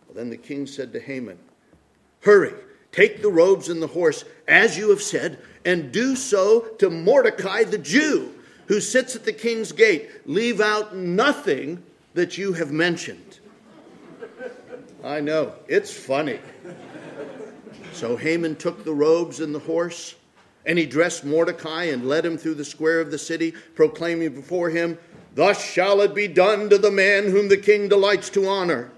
Well, 0.08 0.16
then 0.16 0.30
the 0.30 0.38
king 0.38 0.68
said 0.68 0.92
to 0.94 1.00
Haman, 1.00 1.40
Hurry, 2.22 2.54
take 2.92 3.22
the 3.22 3.32
robes 3.32 3.70
and 3.70 3.82
the 3.82 3.88
horse, 3.88 4.26
as 4.48 4.78
you 4.78 4.90
have 4.90 5.02
said, 5.02 5.40
and 5.64 5.92
do 5.92 6.16
so 6.16 6.62
to 6.80 6.90
Mordecai 6.90 7.64
the 7.64 7.78
Jew, 7.78 8.34
who 8.68 8.82
sits 8.82 9.16
at 9.16 9.24
the 9.24 9.34
king's 9.34 9.72
gate. 9.72 10.10
Leave 10.26 10.60
out 10.60 10.96
nothing 10.96 11.82
that 12.14 12.38
you 12.38 12.54
have 12.54 12.72
mentioned. 12.72 13.40
I 15.04 15.22
know, 15.22 15.54
it's 15.68 15.94
funny. 15.94 16.40
So 17.94 18.18
Haman 18.18 18.58
took 18.58 18.84
the 18.84 18.94
robes 18.94 19.40
and 19.40 19.56
the 19.56 19.60
horse, 19.60 20.16
and 20.66 20.78
he 20.78 20.86
dressed 20.86 21.24
Mordecai 21.24 21.86
and 21.86 22.08
led 22.08 22.26
him 22.26 22.38
through 22.38 22.56
the 22.56 22.66
square 22.66 23.00
of 23.00 23.12
the 23.12 23.18
city, 23.18 23.52
proclaiming 23.76 24.34
before 24.34 24.70
him, 24.70 24.98
Thus 25.36 25.64
shall 25.64 26.02
it 26.02 26.14
be 26.14 26.28
done 26.28 26.70
to 26.70 26.78
the 26.78 26.92
man 26.92 27.26
whom 27.26 27.50
the 27.50 27.58
king 27.58 27.88
delights 27.88 28.30
to 28.32 28.48
honor. 28.48 28.92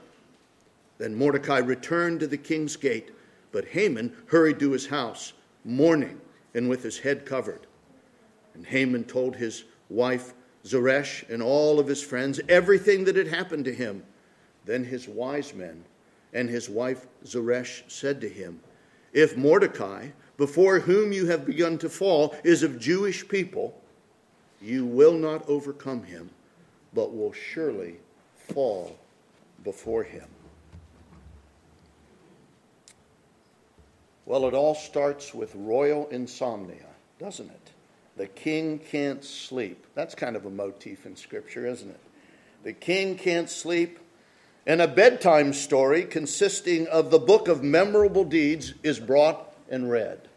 Then 0.97 1.15
Mordecai 1.15 1.59
returned 1.59 2.19
to 2.21 2.27
the 2.27 2.37
king's 2.37 2.75
gate, 2.75 3.11
but 3.51 3.65
Haman 3.65 4.15
hurried 4.27 4.59
to 4.59 4.71
his 4.71 4.87
house, 4.87 5.33
mourning 5.65 6.19
and 6.53 6.69
with 6.69 6.83
his 6.83 6.99
head 6.99 7.25
covered. 7.25 7.67
And 8.53 8.65
Haman 8.65 9.05
told 9.05 9.35
his 9.35 9.63
wife 9.89 10.33
Zeresh 10.65 11.23
and 11.29 11.41
all 11.41 11.79
of 11.79 11.87
his 11.87 12.03
friends 12.03 12.39
everything 12.47 13.05
that 13.05 13.15
had 13.15 13.27
happened 13.27 13.65
to 13.65 13.73
him. 13.73 14.03
Then 14.65 14.83
his 14.83 15.07
wise 15.07 15.53
men 15.53 15.83
and 16.33 16.49
his 16.49 16.69
wife 16.69 17.07
Zeresh 17.25 17.83
said 17.87 18.21
to 18.21 18.29
him, 18.29 18.59
if 19.13 19.35
Mordecai, 19.35 20.07
before 20.37 20.79
whom 20.79 21.11
you 21.11 21.27
have 21.27 21.45
begun 21.45 21.77
to 21.79 21.89
fall, 21.89 22.35
is 22.43 22.63
of 22.63 22.79
Jewish 22.79 23.27
people, 23.27 23.79
you 24.61 24.85
will 24.85 25.13
not 25.13 25.47
overcome 25.47 26.03
him, 26.03 26.29
but 26.93 27.15
will 27.15 27.33
surely 27.33 27.95
fall 28.35 28.97
before 29.63 30.03
him. 30.03 30.27
Well, 34.25 34.47
it 34.47 34.53
all 34.53 34.75
starts 34.75 35.33
with 35.33 35.53
royal 35.55 36.07
insomnia, 36.09 36.87
doesn't 37.19 37.49
it? 37.49 37.71
The 38.17 38.27
king 38.27 38.79
can't 38.79 39.23
sleep. 39.23 39.85
That's 39.95 40.15
kind 40.15 40.35
of 40.35 40.45
a 40.45 40.49
motif 40.49 41.05
in 41.05 41.15
Scripture, 41.15 41.65
isn't 41.65 41.89
it? 41.89 41.99
The 42.63 42.73
king 42.73 43.17
can't 43.17 43.49
sleep 43.49 43.99
and 44.67 44.81
a 44.81 44.87
bedtime 44.87 45.53
story 45.53 46.03
consisting 46.03 46.87
of 46.87 47.09
the 47.09 47.19
book 47.19 47.47
of 47.47 47.63
memorable 47.63 48.23
deeds 48.23 48.73
is 48.83 48.99
brought 48.99 49.50
and 49.71 49.89
read. 49.89 50.27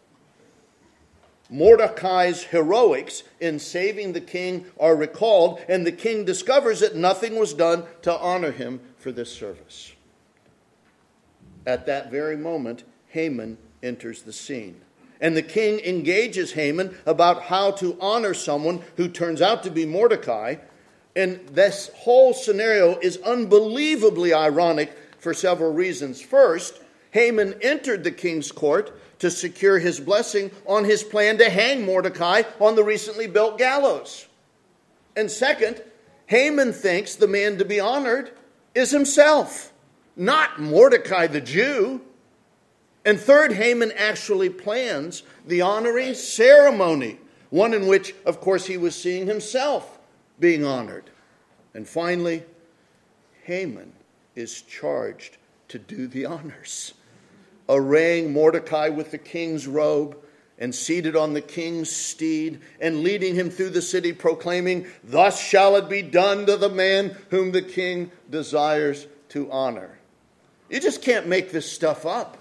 Mordecai's 1.47 2.45
heroics 2.45 3.21
in 3.39 3.59
saving 3.59 4.13
the 4.13 4.21
king 4.21 4.65
are 4.79 4.95
recalled, 4.95 5.59
and 5.67 5.85
the 5.85 5.91
king 5.91 6.25
discovers 6.25 6.79
that 6.79 6.95
nothing 6.95 7.37
was 7.37 7.53
done 7.53 7.83
to 8.01 8.17
honor 8.17 8.51
him 8.51 8.79
for 8.97 9.11
this 9.11 9.31
service. 9.31 9.93
At 11.67 11.85
that 11.85 12.09
very 12.09 12.35
moment, 12.35 12.83
Haman 13.09 13.59
enters 13.83 14.23
the 14.23 14.33
scene. 14.33 14.81
And 15.21 15.37
the 15.37 15.43
king 15.43 15.79
engages 15.81 16.53
Haman 16.53 16.97
about 17.05 17.43
how 17.43 17.71
to 17.71 17.95
honor 18.01 18.33
someone 18.33 18.81
who 18.97 19.07
turns 19.07 19.41
out 19.41 19.61
to 19.63 19.69
be 19.69 19.85
Mordecai 19.85 20.55
and 21.15 21.47
this 21.47 21.89
whole 21.95 22.33
scenario 22.33 22.99
is 22.99 23.17
unbelievably 23.17 24.33
ironic 24.33 24.95
for 25.17 25.33
several 25.33 25.71
reasons. 25.71 26.21
First, 26.21 26.81
Haman 27.11 27.55
entered 27.61 28.03
the 28.03 28.11
king's 28.11 28.51
court 28.51 28.99
to 29.19 29.31
secure 29.31 29.79
his 29.79 29.99
blessing 29.99 30.51
on 30.65 30.83
his 30.83 31.03
plan 31.03 31.37
to 31.37 31.49
hang 31.49 31.85
Mordecai 31.85 32.43
on 32.59 32.75
the 32.75 32.83
recently 32.83 33.27
built 33.27 33.57
gallows. 33.57 34.27
And 35.15 35.31
second, 35.31 35.81
Haman 36.27 36.73
thinks 36.73 37.15
the 37.15 37.27
man 37.27 37.57
to 37.57 37.65
be 37.65 37.79
honored 37.79 38.31
is 38.73 38.91
himself, 38.91 39.71
not 40.15 40.59
Mordecai 40.59 41.27
the 41.27 41.41
Jew. 41.41 42.01
And 43.05 43.19
third, 43.19 43.53
Haman 43.53 43.91
actually 43.95 44.49
plans 44.49 45.23
the 45.45 45.61
honoring 45.61 46.15
ceremony, 46.15 47.19
one 47.49 47.73
in 47.73 47.87
which, 47.87 48.15
of 48.25 48.41
course, 48.41 48.65
he 48.65 48.77
was 48.77 48.95
seeing 48.95 49.27
himself 49.27 49.99
being 50.39 50.65
honored. 50.65 51.09
And 51.73 51.87
finally, 51.87 52.43
Haman 53.43 53.93
is 54.35 54.61
charged 54.63 55.37
to 55.67 55.79
do 55.79 56.07
the 56.07 56.25
honors, 56.25 56.93
arraying 57.67 58.31
Mordecai 58.33 58.89
with 58.89 59.11
the 59.11 59.17
king's 59.17 59.67
robe 59.67 60.17
and 60.57 60.73
seated 60.73 61.15
on 61.15 61.33
the 61.33 61.41
king's 61.41 61.91
steed 61.91 62.61
and 62.79 63.03
leading 63.03 63.35
him 63.35 63.49
through 63.49 63.71
the 63.71 63.81
city, 63.81 64.13
proclaiming, 64.13 64.87
Thus 65.03 65.39
shall 65.39 65.75
it 65.75 65.89
be 65.89 66.01
done 66.01 66.45
to 66.45 66.57
the 66.57 66.69
man 66.69 67.15
whom 67.29 67.51
the 67.51 67.61
king 67.61 68.11
desires 68.29 69.07
to 69.29 69.51
honor. 69.51 69.99
You 70.69 70.79
just 70.79 71.01
can't 71.01 71.27
make 71.27 71.51
this 71.51 71.69
stuff 71.69 72.05
up. 72.05 72.37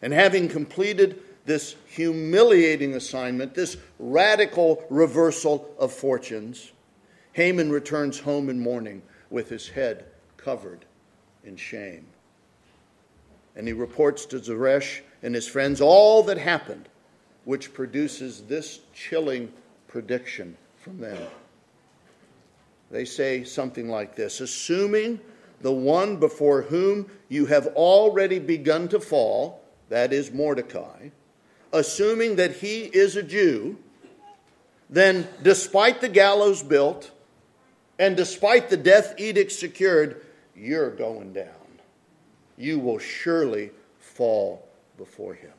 And 0.00 0.12
having 0.12 0.48
completed 0.48 1.20
this 1.44 1.76
humiliating 1.86 2.94
assignment, 2.94 3.54
this 3.54 3.76
radical 3.98 4.84
reversal 4.90 5.74
of 5.78 5.92
fortunes, 5.92 6.72
Haman 7.32 7.70
returns 7.70 8.20
home 8.20 8.48
in 8.48 8.60
mourning 8.60 9.02
with 9.30 9.48
his 9.48 9.68
head 9.68 10.06
covered 10.36 10.84
in 11.44 11.56
shame. 11.56 12.06
And 13.58 13.66
he 13.66 13.74
reports 13.74 14.24
to 14.26 14.38
Zeresh 14.38 15.02
and 15.22 15.34
his 15.34 15.46
friends 15.46 15.82
all 15.82 16.22
that 16.22 16.38
happened 16.38 16.88
which 17.44 17.72
produces 17.72 18.42
this 18.42 18.80
chilling 18.94 19.50
prediction 19.86 20.56
from 20.76 21.00
them. 21.00 21.16
They 22.90 23.04
say 23.04 23.42
something 23.44 23.88
like 23.88 24.14
this 24.14 24.40
Assuming 24.40 25.18
the 25.60 25.72
one 25.72 26.18
before 26.18 26.62
whom 26.62 27.10
you 27.28 27.46
have 27.46 27.66
already 27.68 28.38
begun 28.38 28.86
to 28.88 29.00
fall, 29.00 29.62
that 29.88 30.12
is 30.12 30.30
Mordecai, 30.30 31.08
assuming 31.72 32.36
that 32.36 32.56
he 32.56 32.82
is 32.82 33.16
a 33.16 33.22
Jew, 33.22 33.78
then 34.88 35.26
despite 35.42 36.00
the 36.00 36.08
gallows 36.08 36.62
built 36.62 37.10
and 37.98 38.16
despite 38.16 38.70
the 38.70 38.76
death 38.76 39.14
edict 39.18 39.52
secured, 39.52 40.24
you're 40.54 40.90
going 40.90 41.32
down. 41.32 41.57
You 42.58 42.78
will 42.78 42.98
surely 42.98 43.70
fall 43.98 44.68
before 44.98 45.34
him. 45.34 45.52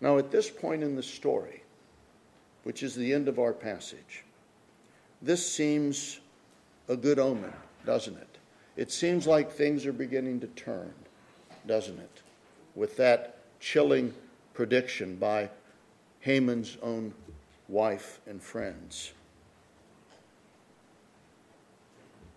Now, 0.00 0.18
at 0.18 0.30
this 0.30 0.50
point 0.50 0.82
in 0.82 0.96
the 0.96 1.02
story, 1.02 1.62
which 2.64 2.82
is 2.82 2.94
the 2.94 3.14
end 3.14 3.28
of 3.28 3.38
our 3.38 3.52
passage, 3.52 4.24
this 5.22 5.50
seems 5.50 6.20
a 6.88 6.96
good 6.96 7.18
omen, 7.18 7.52
doesn't 7.86 8.16
it? 8.16 8.38
It 8.76 8.92
seems 8.92 9.26
like 9.26 9.50
things 9.50 9.86
are 9.86 9.92
beginning 9.92 10.40
to 10.40 10.48
turn, 10.48 10.92
doesn't 11.66 11.98
it? 11.98 12.22
With 12.74 12.96
that 12.98 13.38
chilling 13.58 14.12
prediction 14.52 15.16
by 15.16 15.48
Haman's 16.20 16.76
own 16.82 17.14
wife 17.68 18.20
and 18.26 18.42
friends. 18.42 19.12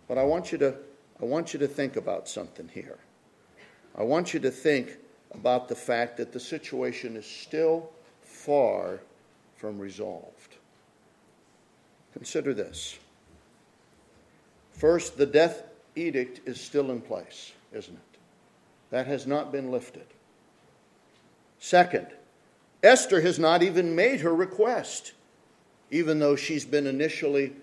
But 0.08 0.18
I 0.18 0.24
want 0.24 0.52
you 0.52 0.58
to, 0.60 0.76
I 1.22 1.26
want 1.26 1.54
you 1.54 1.60
to 1.60 1.68
think 1.68 1.96
about 1.96 2.28
something 2.30 2.68
here. 2.68 2.98
I 3.96 4.04
want 4.04 4.34
you 4.34 4.40
to 4.42 4.52
think 4.52 4.98
about 5.32 5.68
the 5.68 5.76
fact 5.76 6.18
that 6.18 6.32
the 6.32 6.40
situation 6.40 7.18
is 7.18 7.26
still 7.26 7.90
far 8.22 9.00
from 9.58 9.78
resolved. 9.78 10.56
Consider 12.14 12.54
this. 12.54 12.98
First, 14.72 15.18
the 15.18 15.26
death 15.26 15.64
edict 15.96 16.48
is 16.48 16.60
still 16.60 16.92
in 16.92 17.02
place, 17.02 17.52
isn't 17.74 17.94
it? 17.94 18.20
That 18.90 19.08
has 19.08 19.28
not 19.28 19.52
been 19.52 19.72
lifted. 19.72 20.06
Second, 21.60 22.08
Esther 22.82 23.20
has 23.22 23.38
not 23.38 23.62
even 23.62 23.94
made 23.94 24.22
her 24.22 24.34
request, 24.34 25.12
even 25.92 26.20
though 26.20 26.38
she's 26.38 26.64
been 26.64 26.88
initially 26.88 27.54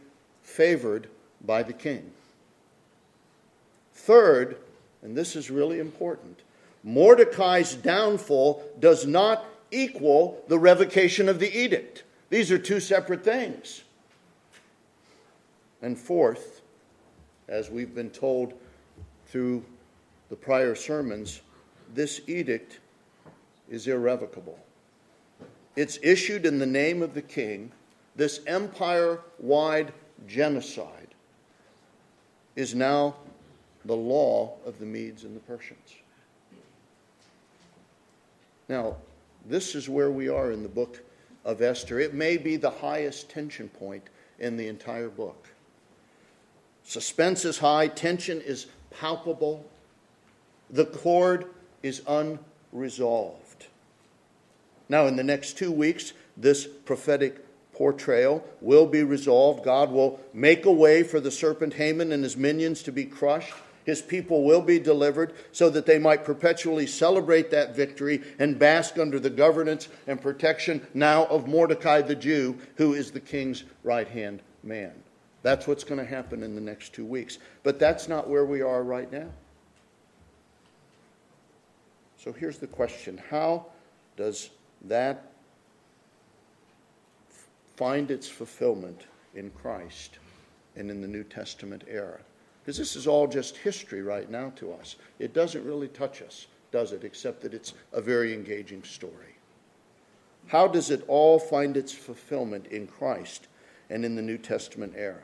favored 0.42 1.08
by 1.44 1.62
the 1.62 1.72
king. 1.72 2.12
Third, 3.96 4.58
and 5.02 5.16
this 5.16 5.34
is 5.34 5.50
really 5.50 5.80
important, 5.80 6.40
Mordecai's 6.84 7.74
downfall 7.74 8.62
does 8.78 9.06
not 9.06 9.44
equal 9.70 10.44
the 10.48 10.58
revocation 10.58 11.28
of 11.28 11.40
the 11.40 11.58
edict. 11.58 12.04
These 12.28 12.52
are 12.52 12.58
two 12.58 12.78
separate 12.78 13.24
things. 13.24 13.82
And 15.82 15.98
fourth, 15.98 16.60
as 17.48 17.70
we've 17.70 17.94
been 17.94 18.10
told 18.10 18.52
through 19.26 19.64
the 20.28 20.36
prior 20.36 20.74
sermons, 20.74 21.40
this 21.94 22.20
edict 22.26 22.80
is 23.68 23.88
irrevocable. 23.88 24.58
It's 25.74 25.98
issued 26.02 26.46
in 26.46 26.58
the 26.58 26.66
name 26.66 27.02
of 27.02 27.14
the 27.14 27.22
king. 27.22 27.72
This 28.14 28.40
empire 28.46 29.20
wide 29.38 29.92
genocide 30.28 31.14
is 32.54 32.74
now 32.74 33.16
the 33.86 33.96
law 33.96 34.54
of 34.64 34.78
the 34.78 34.86
Medes 34.86 35.24
and 35.24 35.36
the 35.36 35.40
Persians. 35.40 35.94
Now, 38.68 38.96
this 39.48 39.74
is 39.74 39.88
where 39.88 40.10
we 40.10 40.28
are 40.28 40.50
in 40.50 40.62
the 40.62 40.68
book 40.68 41.02
of 41.44 41.62
Esther. 41.62 42.00
It 42.00 42.14
may 42.14 42.36
be 42.36 42.56
the 42.56 42.70
highest 42.70 43.30
tension 43.30 43.68
point 43.68 44.02
in 44.38 44.56
the 44.56 44.66
entire 44.66 45.08
book. 45.08 45.48
Suspense 46.82 47.44
is 47.44 47.58
high, 47.58 47.88
tension 47.88 48.40
is 48.40 48.66
palpable, 48.90 49.64
the 50.70 50.86
chord 50.86 51.46
is 51.82 52.02
unresolved. 52.06 53.66
Now, 54.88 55.06
in 55.06 55.16
the 55.16 55.24
next 55.24 55.58
two 55.58 55.72
weeks, 55.72 56.12
this 56.36 56.66
prophetic 56.66 57.44
portrayal 57.72 58.44
will 58.60 58.86
be 58.86 59.02
resolved. 59.02 59.64
God 59.64 59.90
will 59.90 60.20
make 60.32 60.64
a 60.64 60.72
way 60.72 61.02
for 61.02 61.20
the 61.20 61.30
serpent 61.30 61.74
Haman 61.74 62.12
and 62.12 62.22
his 62.22 62.36
minions 62.36 62.82
to 62.84 62.92
be 62.92 63.04
crushed. 63.04 63.54
His 63.86 64.02
people 64.02 64.42
will 64.42 64.60
be 64.60 64.80
delivered 64.80 65.32
so 65.52 65.70
that 65.70 65.86
they 65.86 65.98
might 65.98 66.24
perpetually 66.24 66.88
celebrate 66.88 67.52
that 67.52 67.76
victory 67.76 68.20
and 68.40 68.58
bask 68.58 68.98
under 68.98 69.20
the 69.20 69.30
governance 69.30 69.88
and 70.08 70.20
protection 70.20 70.84
now 70.92 71.26
of 71.26 71.46
Mordecai 71.46 72.02
the 72.02 72.16
Jew, 72.16 72.58
who 72.74 72.94
is 72.94 73.12
the 73.12 73.20
king's 73.20 73.62
right 73.84 74.08
hand 74.08 74.42
man. 74.64 74.92
That's 75.42 75.68
what's 75.68 75.84
going 75.84 76.00
to 76.00 76.04
happen 76.04 76.42
in 76.42 76.56
the 76.56 76.60
next 76.60 76.94
two 76.94 77.06
weeks. 77.06 77.38
But 77.62 77.78
that's 77.78 78.08
not 78.08 78.28
where 78.28 78.44
we 78.44 78.60
are 78.60 78.82
right 78.82 79.10
now. 79.10 79.28
So 82.18 82.32
here's 82.32 82.58
the 82.58 82.66
question 82.66 83.22
How 83.30 83.66
does 84.16 84.50
that 84.86 85.30
find 87.76 88.10
its 88.10 88.28
fulfillment 88.28 89.02
in 89.36 89.52
Christ 89.52 90.18
and 90.74 90.90
in 90.90 91.00
the 91.00 91.06
New 91.06 91.22
Testament 91.22 91.84
era? 91.88 92.18
Because 92.66 92.78
this 92.78 92.96
is 92.96 93.06
all 93.06 93.28
just 93.28 93.58
history 93.58 94.02
right 94.02 94.28
now 94.28 94.50
to 94.56 94.72
us. 94.72 94.96
It 95.20 95.32
doesn't 95.32 95.64
really 95.64 95.86
touch 95.86 96.20
us, 96.20 96.48
does 96.72 96.90
it? 96.90 97.04
Except 97.04 97.40
that 97.42 97.54
it's 97.54 97.74
a 97.92 98.00
very 98.00 98.34
engaging 98.34 98.82
story. 98.82 99.36
How 100.48 100.66
does 100.66 100.90
it 100.90 101.04
all 101.06 101.38
find 101.38 101.76
its 101.76 101.92
fulfillment 101.92 102.66
in 102.66 102.88
Christ 102.88 103.46
and 103.88 104.04
in 104.04 104.16
the 104.16 104.22
New 104.22 104.36
Testament 104.36 104.94
era? 104.96 105.22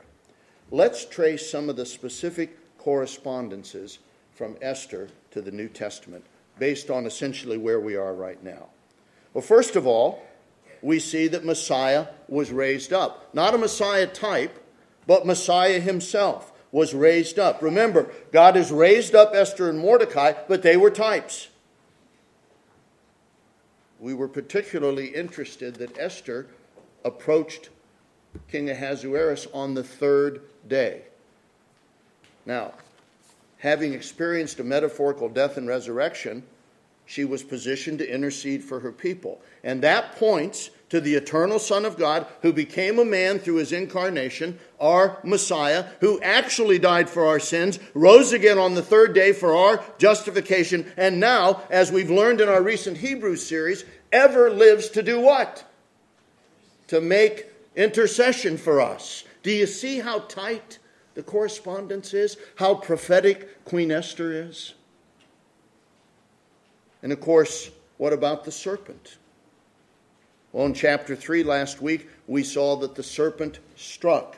Let's 0.71 1.03
trace 1.03 1.51
some 1.51 1.67
of 1.67 1.75
the 1.75 1.85
specific 1.85 2.77
correspondences 2.77 3.99
from 4.31 4.55
Esther 4.61 5.09
to 5.31 5.41
the 5.41 5.51
New 5.51 5.67
Testament 5.67 6.23
based 6.59 6.89
on 6.89 7.05
essentially 7.05 7.57
where 7.57 7.81
we 7.81 7.97
are 7.97 8.13
right 8.13 8.41
now. 8.41 8.69
Well, 9.33 9.41
first 9.41 9.75
of 9.75 9.85
all, 9.85 10.23
we 10.81 10.97
see 10.97 11.27
that 11.27 11.43
Messiah 11.43 12.07
was 12.29 12.53
raised 12.53 12.93
up. 12.93 13.33
Not 13.33 13.53
a 13.53 13.57
Messiah 13.57 14.07
type, 14.07 14.63
but 15.05 15.25
Messiah 15.25 15.81
himself 15.81 16.51
was 16.73 16.93
raised 16.93 17.37
up. 17.39 17.61
Remember, 17.61 18.11
God 18.33 18.57
has 18.57 18.71
raised 18.71 19.13
up 19.15 19.33
Esther 19.33 19.69
and 19.69 19.79
Mordecai, 19.79 20.33
but 20.47 20.63
they 20.63 20.75
were 20.75 20.89
types. 20.89 21.47
We 23.99 24.13
were 24.13 24.27
particularly 24.27 25.07
interested 25.07 25.75
that 25.75 25.97
Esther 25.97 26.47
approached 27.05 27.69
King 28.51 28.71
Ahasuerus 28.71 29.47
on 29.53 29.75
the 29.75 29.83
third 29.83 30.41
day. 30.67 31.03
Now, 32.45 32.73
having 33.59 33.93
experienced 33.93 34.59
a 34.59 34.63
metaphorical 34.63 35.29
death 35.29 35.57
and 35.57 35.67
resurrection, 35.67 36.43
she 37.05 37.23
was 37.23 37.43
positioned 37.43 37.99
to 37.99 38.11
intercede 38.11 38.63
for 38.63 38.79
her 38.79 38.91
people. 38.91 39.39
And 39.63 39.81
that 39.83 40.15
points 40.15 40.71
to 40.93 41.01
the 41.01 41.15
eternal 41.15 41.57
Son 41.57 41.85
of 41.85 41.97
God 41.97 42.27
who 42.43 42.53
became 42.53 42.99
a 42.99 43.03
man 43.03 43.39
through 43.39 43.55
his 43.55 43.71
incarnation, 43.71 44.59
our 44.79 45.17
Messiah, 45.23 45.85
who 46.01 46.21
actually 46.21 46.77
died 46.77 47.09
for 47.09 47.25
our 47.25 47.39
sins, 47.39 47.79
rose 47.95 48.31
again 48.31 48.59
on 48.59 48.75
the 48.75 48.81
third 48.83 49.15
day 49.15 49.33
for 49.33 49.55
our 49.55 49.83
justification, 49.97 50.85
and 50.95 51.19
now, 51.19 51.63
as 51.71 51.91
we've 51.91 52.11
learned 52.11 52.41
in 52.41 52.47
our 52.47 52.61
recent 52.61 52.97
Hebrews 52.97 53.43
series, 53.43 53.85
ever 54.11 54.51
lives 54.51 54.89
to 54.89 55.01
do 55.01 55.19
what? 55.19 55.67
To 56.89 57.01
make 57.01 57.47
intercession 57.75 58.55
for 58.59 58.79
us. 58.79 59.23
Do 59.41 59.49
you 59.49 59.65
see 59.65 59.97
how 59.97 60.19
tight 60.19 60.77
the 61.15 61.23
correspondence 61.23 62.13
is? 62.13 62.37
How 62.57 62.75
prophetic 62.75 63.65
Queen 63.65 63.91
Esther 63.91 64.31
is? 64.31 64.75
And 67.01 67.11
of 67.11 67.19
course, 67.19 67.71
what 67.97 68.13
about 68.13 68.43
the 68.43 68.51
serpent? 68.51 69.17
Well, 70.53 70.67
in 70.67 70.75
chapter 70.75 71.15
3 71.15 71.43
last 71.43 71.81
week, 71.81 72.07
we 72.27 72.43
saw 72.43 72.75
that 72.77 72.93
the 72.93 73.01
serpent 73.03 73.59
struck, 73.75 74.37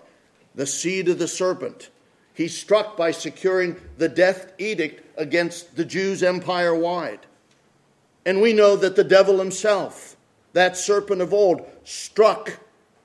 the 0.56 0.65
seed 0.65 1.10
of 1.10 1.19
the 1.19 1.28
serpent. 1.28 1.89
He 2.34 2.47
struck 2.47 2.95
by 2.95 3.12
securing 3.12 3.75
the 3.97 4.08
death 4.10 4.54
edict 4.58 5.04
against 5.17 5.75
the 5.75 5.84
Jews 5.84 6.23
empire 6.23 6.73
wide. 6.73 7.19
And 8.25 8.41
we 8.41 8.54
know 8.54 8.78
that 8.78 8.95
the 8.95 9.04
devil 9.04 9.38
himself, 9.39 10.15
that 10.54 10.78
serpent 10.78 11.21
of 11.21 11.34
old, 11.34 11.65
struck 11.84 12.60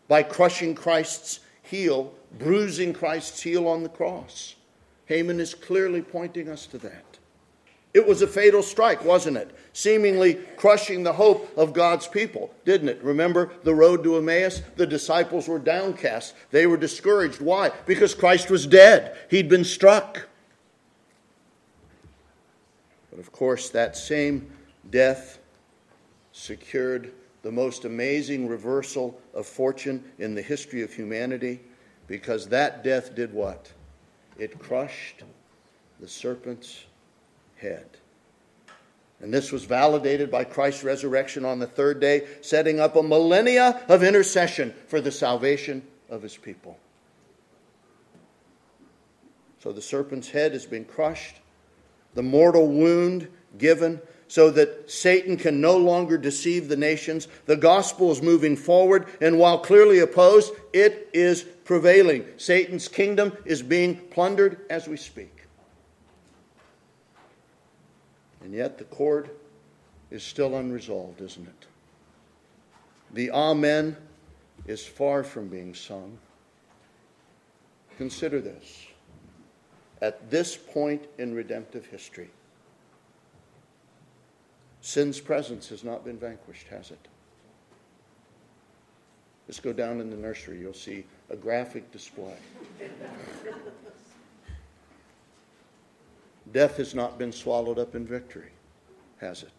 by 0.07 0.23
crushing 0.23 0.75
Christ's 0.75 1.41
heel, 1.63 2.15
bruising 2.39 2.93
Christ's 2.93 3.43
heel 3.43 3.67
on 3.67 3.83
the 3.83 3.89
cross. 3.89 4.55
Haman 5.07 5.41
is 5.41 5.53
clearly 5.53 6.01
pointing 6.01 6.49
us 6.49 6.65
to 6.67 6.79
that. 6.79 7.19
It 7.93 8.07
was 8.07 8.23
a 8.23 8.29
fatal 8.29 8.63
strike, 8.63 9.05
wasn't 9.05 9.37
it? 9.37 9.51
Seemingly 9.73 10.35
crushing 10.57 11.05
the 11.05 11.13
hope 11.13 11.57
of 11.57 11.73
God's 11.73 12.07
people, 12.07 12.53
didn't 12.65 12.89
it? 12.89 13.03
Remember 13.03 13.53
the 13.63 13.75
road 13.75 14.03
to 14.05 14.17
Emmaus? 14.17 14.63
The 14.77 14.87
disciples 14.87 15.47
were 15.47 15.61
downcast. 15.61 16.35
They 16.51 16.67
were 16.67 16.77
discouraged. 16.77 17.41
Why? 17.41 17.71
Because 17.87 18.15
Christ 18.15 18.51
was 18.51 18.67
dead, 18.67 19.17
he'd 19.31 19.49
been 19.49 19.65
struck. 19.65 20.29
But 23.11 23.21
of 23.21 23.31
course, 23.33 23.71
that 23.71 23.97
same 23.97 24.51
death 24.91 25.39
secured 26.33 27.13
the 27.43 27.53
most 27.53 27.85
amazing 27.85 28.49
reversal 28.49 29.21
of 29.35 29.47
fortune 29.47 30.05
in 30.19 30.35
the 30.35 30.43
history 30.43 30.83
of 30.83 30.93
humanity 30.93 31.61
because 32.07 32.49
that 32.49 32.83
death 32.83 33.15
did 33.15 33.33
what? 33.33 33.73
It 34.39 34.59
crushed 34.59 35.23
the 36.01 36.09
serpent's 36.09 36.87
head. 37.57 38.00
And 39.21 39.33
this 39.33 39.53
was 39.53 39.65
validated 39.65 40.31
by 40.31 40.45
Christ's 40.45 40.83
resurrection 40.83 41.45
on 41.45 41.59
the 41.59 41.67
third 41.67 42.01
day, 42.01 42.27
setting 42.41 42.81
up 42.81 42.97
a 42.97 43.03
millennia 43.03 43.83
of 43.89 44.03
intercession 44.03 44.75
for 44.87 45.01
the 45.01 45.13
salvation 45.13 45.83
of 46.09 46.23
his 46.23 46.37
people. 46.37 46.79
So 49.59 49.73
the 49.73 49.83
serpent's 49.83 50.31
head 50.31 50.53
has 50.53 50.65
been 50.65 50.87
crushed, 50.87 51.37
the 52.15 52.23
mortal 52.23 52.67
wound 52.67 53.29
given 53.59 54.01
so 54.31 54.49
that 54.49 54.89
Satan 54.89 55.37
can 55.37 55.61
no 55.61 55.77
longer 55.77 56.17
deceive 56.17 56.69
the 56.69 56.77
nations. 56.77 57.27
The 57.47 57.57
gospel 57.57 58.13
is 58.13 58.23
moving 58.23 58.57
forward, 58.57 59.09
and 59.21 59.41
while 59.41 59.59
clearly 59.59 59.99
opposed, 59.99 60.53
it 60.73 61.09
is 61.13 61.43
prevailing. 61.43 62.25
Satan's 62.37 62.87
kingdom 62.87 63.37
is 63.45 63.61
being 63.61 63.97
plundered 63.97 64.65
as 64.71 64.87
we 64.87 64.97
speak. 64.97 65.40
And 68.43 68.55
yet 68.55 68.79
the 68.79 68.85
chord 68.85 69.31
is 70.11 70.23
still 70.23 70.57
unresolved, 70.57 71.21
isn't 71.21 71.47
it? 71.47 71.67
The 73.13 73.31
Amen 73.31 73.97
is 74.67 74.87
far 74.87 75.23
from 75.23 75.49
being 75.49 75.75
sung. 75.75 76.19
Consider 77.97 78.41
this. 78.41 78.87
At 80.01 80.31
this 80.31 80.57
point 80.57 81.07
in 81.19 81.35
redemptive 81.35 81.87
history, 81.87 82.31
Sin's 84.81 85.21
presence 85.21 85.69
has 85.69 85.85
not 85.85 86.05
been 86.05 86.17
vanquished, 86.17 86.69
has 86.69 86.91
it? 86.91 87.09
Just 89.47 89.63
go 89.63 89.73
down 89.73 90.01
in 90.01 90.09
the 90.09 90.17
nursery, 90.17 90.59
you'll 90.59 90.73
see 90.73 91.05
a 91.29 91.37
graphic 91.37 91.91
display. 91.93 92.37
Death 96.53 96.77
has 96.79 96.95
not 96.95 97.19
been 97.19 97.33
swallowed 97.33 97.79
up 97.79 97.95
in 97.95 98.07
victory, 98.07 98.51
has 99.19 99.43
it? 99.43 99.53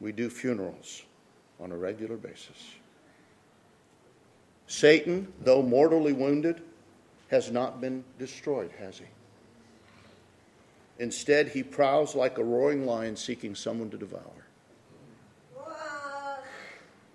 We 0.00 0.12
do 0.12 0.30
funerals 0.30 1.02
on 1.60 1.72
a 1.72 1.76
regular 1.76 2.16
basis. 2.16 2.74
Satan, 4.66 5.32
though 5.40 5.62
mortally 5.62 6.12
wounded, 6.12 6.62
has 7.28 7.50
not 7.50 7.80
been 7.80 8.04
destroyed, 8.18 8.70
has 8.78 8.98
he? 8.98 9.06
Instead, 10.98 11.48
he 11.48 11.62
prowls 11.62 12.14
like 12.14 12.38
a 12.38 12.44
roaring 12.44 12.86
lion 12.86 13.16
seeking 13.16 13.54
someone 13.54 13.90
to 13.90 13.96
devour. 13.96 14.22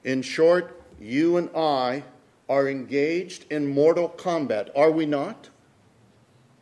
In 0.03 0.21
short, 0.21 0.81
you 0.99 1.37
and 1.37 1.49
I 1.55 2.03
are 2.49 2.67
engaged 2.67 3.45
in 3.49 3.73
mortal 3.73 4.09
combat, 4.09 4.69
are 4.75 4.91
we 4.91 5.05
not? 5.05 5.49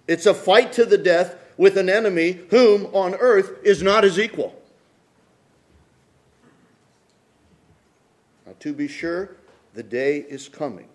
It's 0.08 0.26
a 0.26 0.34
fight 0.34 0.72
to 0.74 0.86
the 0.86 0.98
death 0.98 1.41
with 1.58 1.78
an 1.78 1.90
enemy 1.90 2.40
whom 2.50 2.86
on 2.88 3.16
earth 3.16 3.60
is 3.64 3.82
not 3.82 4.04
his 4.04 4.20
equal. 4.20 4.56
Now, 8.46 8.54
to 8.60 8.74
be 8.74 8.88
sure, 8.88 9.36
the 9.74 9.84
day 9.84 10.18
is 10.18 10.50
coming 10.50 10.88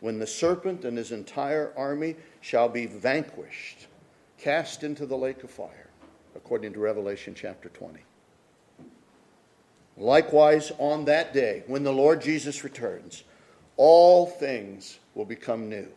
when 0.00 0.18
the 0.18 0.26
serpent 0.26 0.84
and 0.84 0.96
his 0.98 1.12
entire 1.12 1.72
army 1.76 2.16
shall 2.40 2.68
be 2.68 2.86
vanquished 2.86 3.86
cast 4.38 4.84
into 4.84 5.06
the 5.06 5.16
lake 5.16 5.42
of 5.42 5.50
fire, 5.50 5.88
according 6.34 6.72
to 6.74 6.78
Revelation 6.78 7.34
chapter 7.34 7.68
20. 7.70 8.00
Likewise, 9.96 10.72
on 10.78 11.06
that 11.06 11.32
day, 11.32 11.62
when 11.66 11.82
the 11.82 11.92
Lord 11.92 12.20
Jesus 12.20 12.62
returns, 12.62 13.24
all 13.78 14.26
things 14.26 14.98
will 15.14 15.24
become 15.24 15.68
new, 15.68 15.88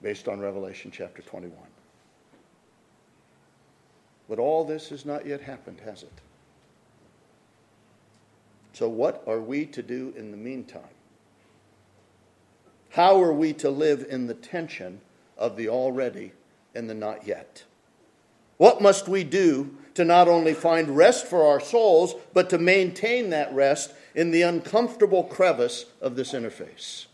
based 0.00 0.28
on 0.28 0.40
Revelation 0.40 0.90
chapter 0.90 1.20
21. 1.22 1.54
But 4.28 4.38
all 4.38 4.64
this 4.64 4.88
has 4.90 5.04
not 5.04 5.26
yet 5.26 5.40
happened, 5.40 5.80
has 5.84 6.02
it? 6.02 6.12
So, 8.72 8.88
what 8.88 9.22
are 9.26 9.40
we 9.40 9.66
to 9.66 9.82
do 9.82 10.14
in 10.16 10.30
the 10.30 10.36
meantime? 10.36 10.82
How 12.90 13.22
are 13.22 13.32
we 13.32 13.52
to 13.54 13.70
live 13.70 14.06
in 14.08 14.26
the 14.26 14.34
tension 14.34 15.00
of 15.36 15.56
the 15.56 15.68
already 15.68 16.32
and 16.74 16.88
the 16.88 16.94
not 16.94 17.26
yet. 17.26 17.64
What 18.56 18.80
must 18.80 19.08
we 19.08 19.24
do 19.24 19.76
to 19.94 20.04
not 20.04 20.28
only 20.28 20.54
find 20.54 20.96
rest 20.96 21.26
for 21.26 21.44
our 21.44 21.60
souls, 21.60 22.14
but 22.32 22.48
to 22.50 22.58
maintain 22.58 23.30
that 23.30 23.52
rest 23.52 23.92
in 24.14 24.30
the 24.30 24.42
uncomfortable 24.42 25.24
crevice 25.24 25.86
of 26.00 26.16
this 26.16 26.32
interface? 26.32 27.06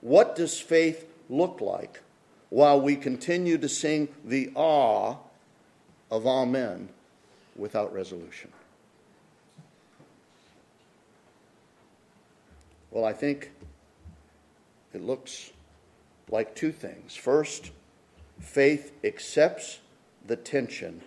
What 0.00 0.36
does 0.36 0.58
faith 0.58 1.06
look 1.28 1.60
like 1.60 2.00
while 2.50 2.80
we 2.80 2.96
continue 2.96 3.58
to 3.58 3.68
sing 3.68 4.08
the 4.24 4.52
awe 4.54 5.16
of 6.12 6.26
all 6.26 6.44
men 6.44 6.90
without 7.56 7.92
resolution? 7.92 8.52
Well, 12.90 13.06
I 13.06 13.14
think 13.14 13.50
it 14.92 15.00
looks 15.02 15.50
like 16.30 16.54
two 16.54 16.70
things. 16.70 17.16
First, 17.16 17.70
Faith 18.38 18.92
accepts 19.04 19.80
the 20.26 20.36
tension 20.36 21.00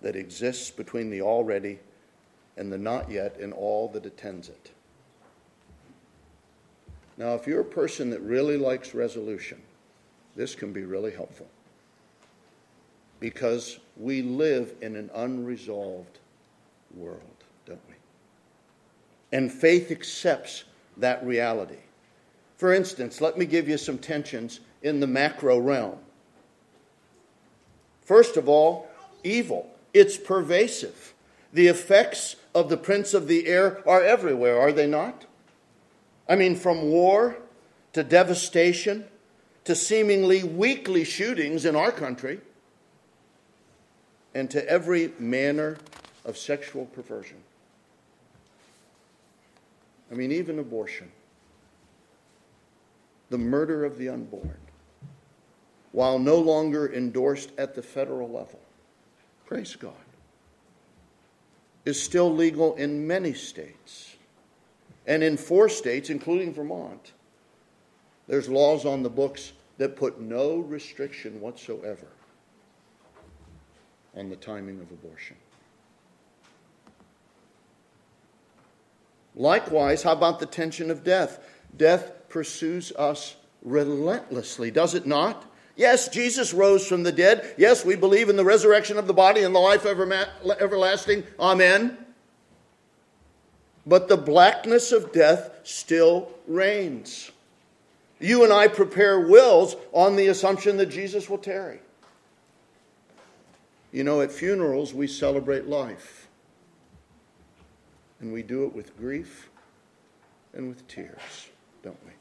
that 0.00 0.16
exists 0.16 0.70
between 0.70 1.10
the 1.10 1.20
already 1.20 1.78
and 2.56 2.72
the 2.72 2.78
not 2.78 3.10
yet 3.10 3.38
and 3.38 3.52
all 3.52 3.88
that 3.88 4.06
attends 4.06 4.48
it. 4.48 4.70
Now, 7.18 7.34
if 7.34 7.46
you're 7.46 7.60
a 7.60 7.64
person 7.64 8.10
that 8.10 8.20
really 8.20 8.56
likes 8.56 8.94
resolution, 8.94 9.60
this 10.34 10.54
can 10.54 10.72
be 10.72 10.84
really 10.84 11.12
helpful 11.12 11.48
because 13.20 13.80
we 13.96 14.22
live 14.22 14.74
in 14.80 14.96
an 14.96 15.10
unresolved 15.14 16.18
world, 16.94 17.20
don't 17.64 17.80
we? 17.88 17.94
And 19.32 19.50
faith 19.50 19.90
accepts 19.90 20.64
that 20.96 21.24
reality. 21.24 21.78
For 22.56 22.72
instance, 22.72 23.20
let 23.20 23.36
me 23.36 23.44
give 23.44 23.68
you 23.68 23.78
some 23.78 23.98
tensions 23.98 24.60
in 24.82 25.00
the 25.00 25.06
macro 25.06 25.58
realm. 25.58 25.98
First 28.02 28.36
of 28.36 28.48
all, 28.48 28.88
evil. 29.24 29.68
It's 29.92 30.16
pervasive. 30.16 31.14
The 31.52 31.68
effects 31.68 32.36
of 32.54 32.68
the 32.68 32.76
prince 32.76 33.14
of 33.14 33.28
the 33.28 33.46
air 33.46 33.86
are 33.88 34.02
everywhere, 34.02 34.58
are 34.58 34.72
they 34.72 34.86
not? 34.86 35.24
I 36.28 36.36
mean, 36.36 36.56
from 36.56 36.90
war 36.90 37.36
to 37.92 38.02
devastation 38.02 39.04
to 39.64 39.74
seemingly 39.74 40.44
weekly 40.44 41.04
shootings 41.04 41.64
in 41.64 41.74
our 41.74 41.90
country 41.90 42.40
and 44.36 44.50
to 44.50 44.68
every 44.68 45.12
manner 45.18 45.78
of 46.26 46.36
sexual 46.36 46.84
perversion. 46.84 47.38
I 50.12 50.14
mean, 50.14 50.30
even 50.30 50.58
abortion, 50.58 51.10
the 53.30 53.38
murder 53.38 53.82
of 53.86 53.96
the 53.96 54.10
unborn 54.10 54.58
while 55.92 56.18
no 56.18 56.36
longer 56.36 56.92
endorsed 56.92 57.50
at 57.56 57.74
the 57.74 57.80
federal 57.80 58.28
level, 58.28 58.60
praise 59.46 59.74
God, 59.74 59.94
is 61.86 62.00
still 62.00 62.30
legal 62.30 62.74
in 62.76 63.06
many 63.06 63.32
states. 63.32 64.16
And 65.06 65.22
in 65.22 65.38
four 65.38 65.70
states, 65.70 66.10
including 66.10 66.52
Vermont, 66.52 67.12
there's 68.28 68.50
laws 68.50 68.84
on 68.84 69.02
the 69.02 69.08
books 69.08 69.54
that 69.78 69.96
put 69.96 70.20
no 70.20 70.58
restriction 70.58 71.40
whatsoever 71.40 72.08
on 74.16 74.28
the 74.30 74.36
timing 74.36 74.80
of 74.80 74.90
abortion. 74.90 75.36
Likewise, 79.34 80.02
how 80.02 80.12
about 80.12 80.38
the 80.38 80.46
tension 80.46 80.90
of 80.90 81.04
death? 81.04 81.38
Death 81.76 82.10
pursues 82.28 82.90
us 82.92 83.36
relentlessly, 83.62 84.70
does 84.70 84.94
it 84.94 85.06
not? 85.06 85.44
Yes, 85.76 86.08
Jesus 86.08 86.54
rose 86.54 86.86
from 86.86 87.02
the 87.02 87.12
dead. 87.12 87.54
Yes, 87.58 87.84
we 87.84 87.96
believe 87.96 88.30
in 88.30 88.36
the 88.36 88.44
resurrection 88.44 88.96
of 88.96 89.06
the 89.06 89.12
body 89.12 89.42
and 89.42 89.54
the 89.54 89.58
life 89.58 89.84
everlasting. 89.84 91.24
Amen. 91.38 91.98
But 93.86 94.08
the 94.08 94.16
blackness 94.16 94.90
of 94.90 95.12
death 95.12 95.50
still 95.64 96.30
reigns. 96.48 97.30
You 98.18 98.42
and 98.42 98.52
I 98.52 98.68
prepare 98.68 99.20
wills 99.20 99.76
on 99.92 100.16
the 100.16 100.28
assumption 100.28 100.78
that 100.78 100.86
Jesus 100.86 101.28
will 101.28 101.36
tarry. 101.36 101.80
You 103.96 104.04
know, 104.04 104.20
at 104.20 104.30
funerals, 104.30 104.92
we 104.92 105.06
celebrate 105.06 105.68
life. 105.68 106.28
And 108.20 108.30
we 108.30 108.42
do 108.42 108.66
it 108.66 108.74
with 108.74 108.94
grief 108.98 109.48
and 110.52 110.68
with 110.68 110.86
tears, 110.86 111.48
don't 111.82 111.96
we? 112.04 112.12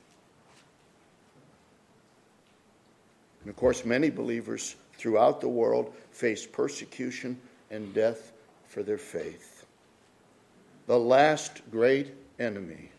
And 3.42 3.50
of 3.50 3.58
course, 3.58 3.84
many 3.84 4.10
believers 4.10 4.78
throughout 4.94 5.42
the 5.42 5.50
world 5.50 5.94
face 6.12 6.48
persecution 6.48 7.38
and 7.70 7.94
death 7.94 8.32
for 8.70 8.82
their 8.82 8.98
faith. 8.98 9.66
the 10.88 10.98
last 10.98 11.62
great 11.72 12.14
enemy, 12.40 12.90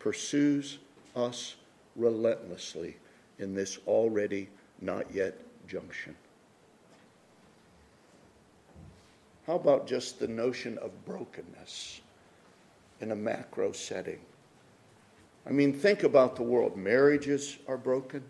pursues 0.00 0.78
us 1.14 1.54
relentlessly 1.94 2.96
in 3.38 3.54
this 3.54 3.78
already 3.86 4.48
not 4.80 5.06
yet 5.14 5.38
junction. 5.68 6.16
How 9.46 9.56
about 9.56 9.86
just 9.86 10.18
the 10.18 10.28
notion 10.28 10.78
of 10.78 11.04
brokenness 11.04 12.00
in 13.00 13.10
a 13.10 13.16
macro 13.16 13.72
setting? 13.72 14.20
I 15.46 15.50
mean, 15.50 15.74
think 15.74 16.02
about 16.02 16.36
the 16.36 16.42
world. 16.42 16.76
Marriages 16.76 17.58
are 17.68 17.76
broken, 17.76 18.22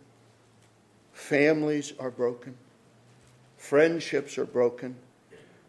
families 1.13 1.93
are 2.01 2.11
broken, 2.11 2.57
friendships 3.57 4.37
are 4.39 4.45
broken, 4.45 4.97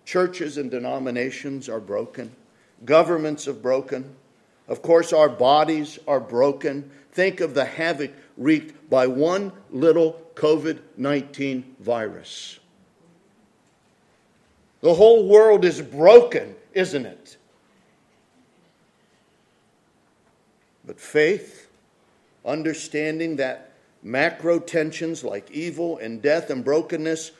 churches 0.04 0.58
and 0.58 0.72
denominations 0.72 1.70
are 1.70 1.80
broken, 1.80 2.36
governments 2.84 3.48
are 3.48 3.54
broken. 3.54 4.16
Of 4.68 4.82
course, 4.82 5.14
our 5.14 5.30
bodies 5.30 6.00
are 6.08 6.20
broken. 6.20 6.90
Think 7.12 7.40
of 7.40 7.54
the 7.54 7.66
havoc 7.66 8.12
wreaked 8.36 8.90
by 8.90 9.06
one 9.06 9.52
little 9.70 10.20
COVID 10.34 10.80
19 10.98 11.76
virus. 11.80 12.60
The 14.86 14.94
whole 14.94 15.28
world 15.28 15.66
is 15.66 15.82
broken, 15.82 16.56
isn't 16.76 17.08
it? 17.08 17.38
But 20.86 21.00
faith, 21.00 21.72
understanding 22.46 23.38
that 23.38 23.72
macro 24.04 24.60
tensions 24.60 25.24
like 25.24 25.50
evil 25.50 25.98
and 25.98 26.22
death 26.22 26.52
and 26.52 26.64
brokenness, 26.64 27.32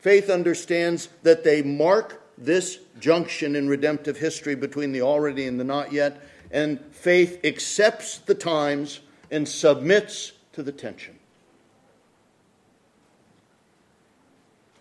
faith 0.00 0.28
understands 0.28 1.08
that 1.22 1.42
they 1.42 1.62
mark 1.62 2.22
this 2.36 2.80
junction 3.00 3.56
in 3.56 3.66
redemptive 3.66 4.18
history 4.18 4.54
between 4.54 4.92
the 4.92 5.00
already 5.00 5.46
and 5.46 5.58
the 5.58 5.64
not 5.64 5.90
yet, 5.90 6.20
and 6.50 6.78
faith 6.92 7.42
accepts 7.46 8.18
the 8.18 8.34
times 8.34 9.00
and 9.30 9.48
submits 9.48 10.32
to 10.52 10.62
the 10.62 10.72
tension. 10.72 11.18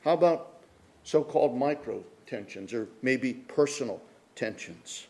How 0.04 0.16
about 0.16 0.55
so 1.06 1.24
called 1.24 1.56
micro 1.56 2.04
tensions 2.26 2.74
or 2.74 2.90
maybe 3.02 3.34
personal 3.34 4.02
tensions, 4.36 5.08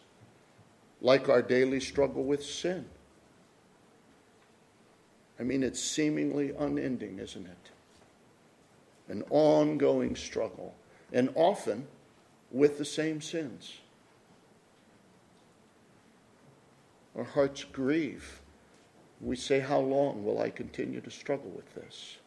like 1.02 1.30
our 1.30 1.42
daily 1.42 1.80
struggle 1.80 2.24
with 2.24 2.44
sin? 2.44 2.86
I 5.40 5.44
mean, 5.44 5.64
it's 5.64 5.82
seemingly 5.82 6.52
unending, 6.58 7.18
isn't 7.20 7.46
it? 7.46 7.72
An 9.08 9.24
ongoing 9.30 10.16
struggle, 10.16 10.76
and 11.12 11.30
often 11.36 11.88
with 12.52 12.78
the 12.78 12.86
same 12.86 13.22
sins. 13.22 13.80
Our 17.16 17.24
hearts 17.24 17.64
grieve. 17.64 18.42
We 19.22 19.38
say, 19.38 19.60
How 19.62 19.80
long 19.80 20.26
will 20.26 20.42
I 20.42 20.50
continue 20.50 21.00
to 21.02 21.12
struggle 21.12 21.52
with 21.52 21.74
this? 21.74 22.18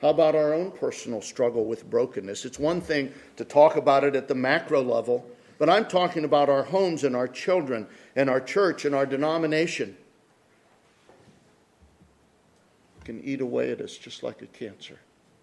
How 0.00 0.10
about 0.10 0.34
our 0.34 0.52
own 0.52 0.72
personal 0.72 1.22
struggle 1.22 1.64
with 1.64 1.88
brokenness? 1.88 2.44
It's 2.44 2.58
one 2.58 2.80
thing 2.80 3.12
to 3.36 3.44
talk 3.44 3.76
about 3.76 4.04
it 4.04 4.14
at 4.14 4.28
the 4.28 4.34
macro 4.34 4.82
level, 4.82 5.26
but 5.58 5.70
I'm 5.70 5.86
talking 5.86 6.24
about 6.24 6.50
our 6.50 6.64
homes 6.64 7.02
and 7.02 7.16
our 7.16 7.28
children 7.28 7.86
and 8.14 8.28
our 8.28 8.40
church 8.40 8.84
and 8.84 8.94
our 8.94 9.06
denomination. 9.06 9.96
It 13.00 13.04
can 13.04 13.24
eat 13.24 13.40
away 13.40 13.70
at 13.70 13.80
us 13.80 13.96
just 13.96 14.22
like 14.22 14.42
a 14.42 14.46
cancer, 14.46 14.98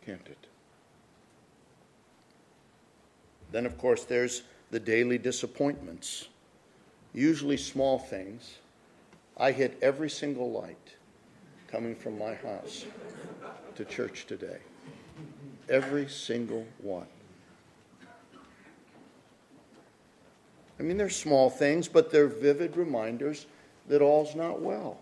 can't 0.06 0.28
it? 0.28 0.48
Then, 3.52 3.66
of 3.66 3.78
course, 3.78 4.04
there's 4.04 4.44
the 4.70 4.80
daily 4.80 5.18
disappointments, 5.18 6.28
usually 7.14 7.58
small 7.58 7.98
things. 7.98 8.58
I 9.36 9.52
hit 9.52 9.80
every 9.82 10.10
single 10.12 10.52
light 10.52 10.96
coming 11.74 11.96
from 11.96 12.20
my 12.20 12.36
house 12.36 12.86
to 13.74 13.84
church 13.84 14.28
today. 14.28 14.60
Every 15.68 16.08
single 16.08 16.68
one. 16.78 17.08
I 20.80 20.84
mean, 20.84 20.98
they're 20.98 21.10
small 21.10 21.50
things, 21.50 21.88
but 21.88 22.12
they're 22.12 22.28
vivid 22.28 22.78
reminders 22.78 23.48
that 23.88 24.04
all's 24.04 24.36
not 24.36 24.62
well. 24.62 25.00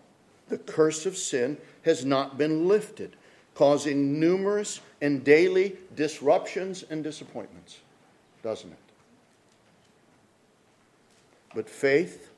The 0.48 0.56
curse 0.56 1.04
of 1.04 1.18
sin 1.18 1.58
has 1.82 2.06
not 2.06 2.38
been 2.38 2.66
lifted, 2.66 3.16
causing 3.54 4.18
numerous 4.18 4.80
and 5.02 5.22
daily 5.22 5.76
disruptions 5.94 6.84
and 6.88 7.04
disappointments, 7.04 7.80
doesn't 8.42 8.72
it? 8.72 8.78
But 11.54 11.68
faith, 11.68 12.30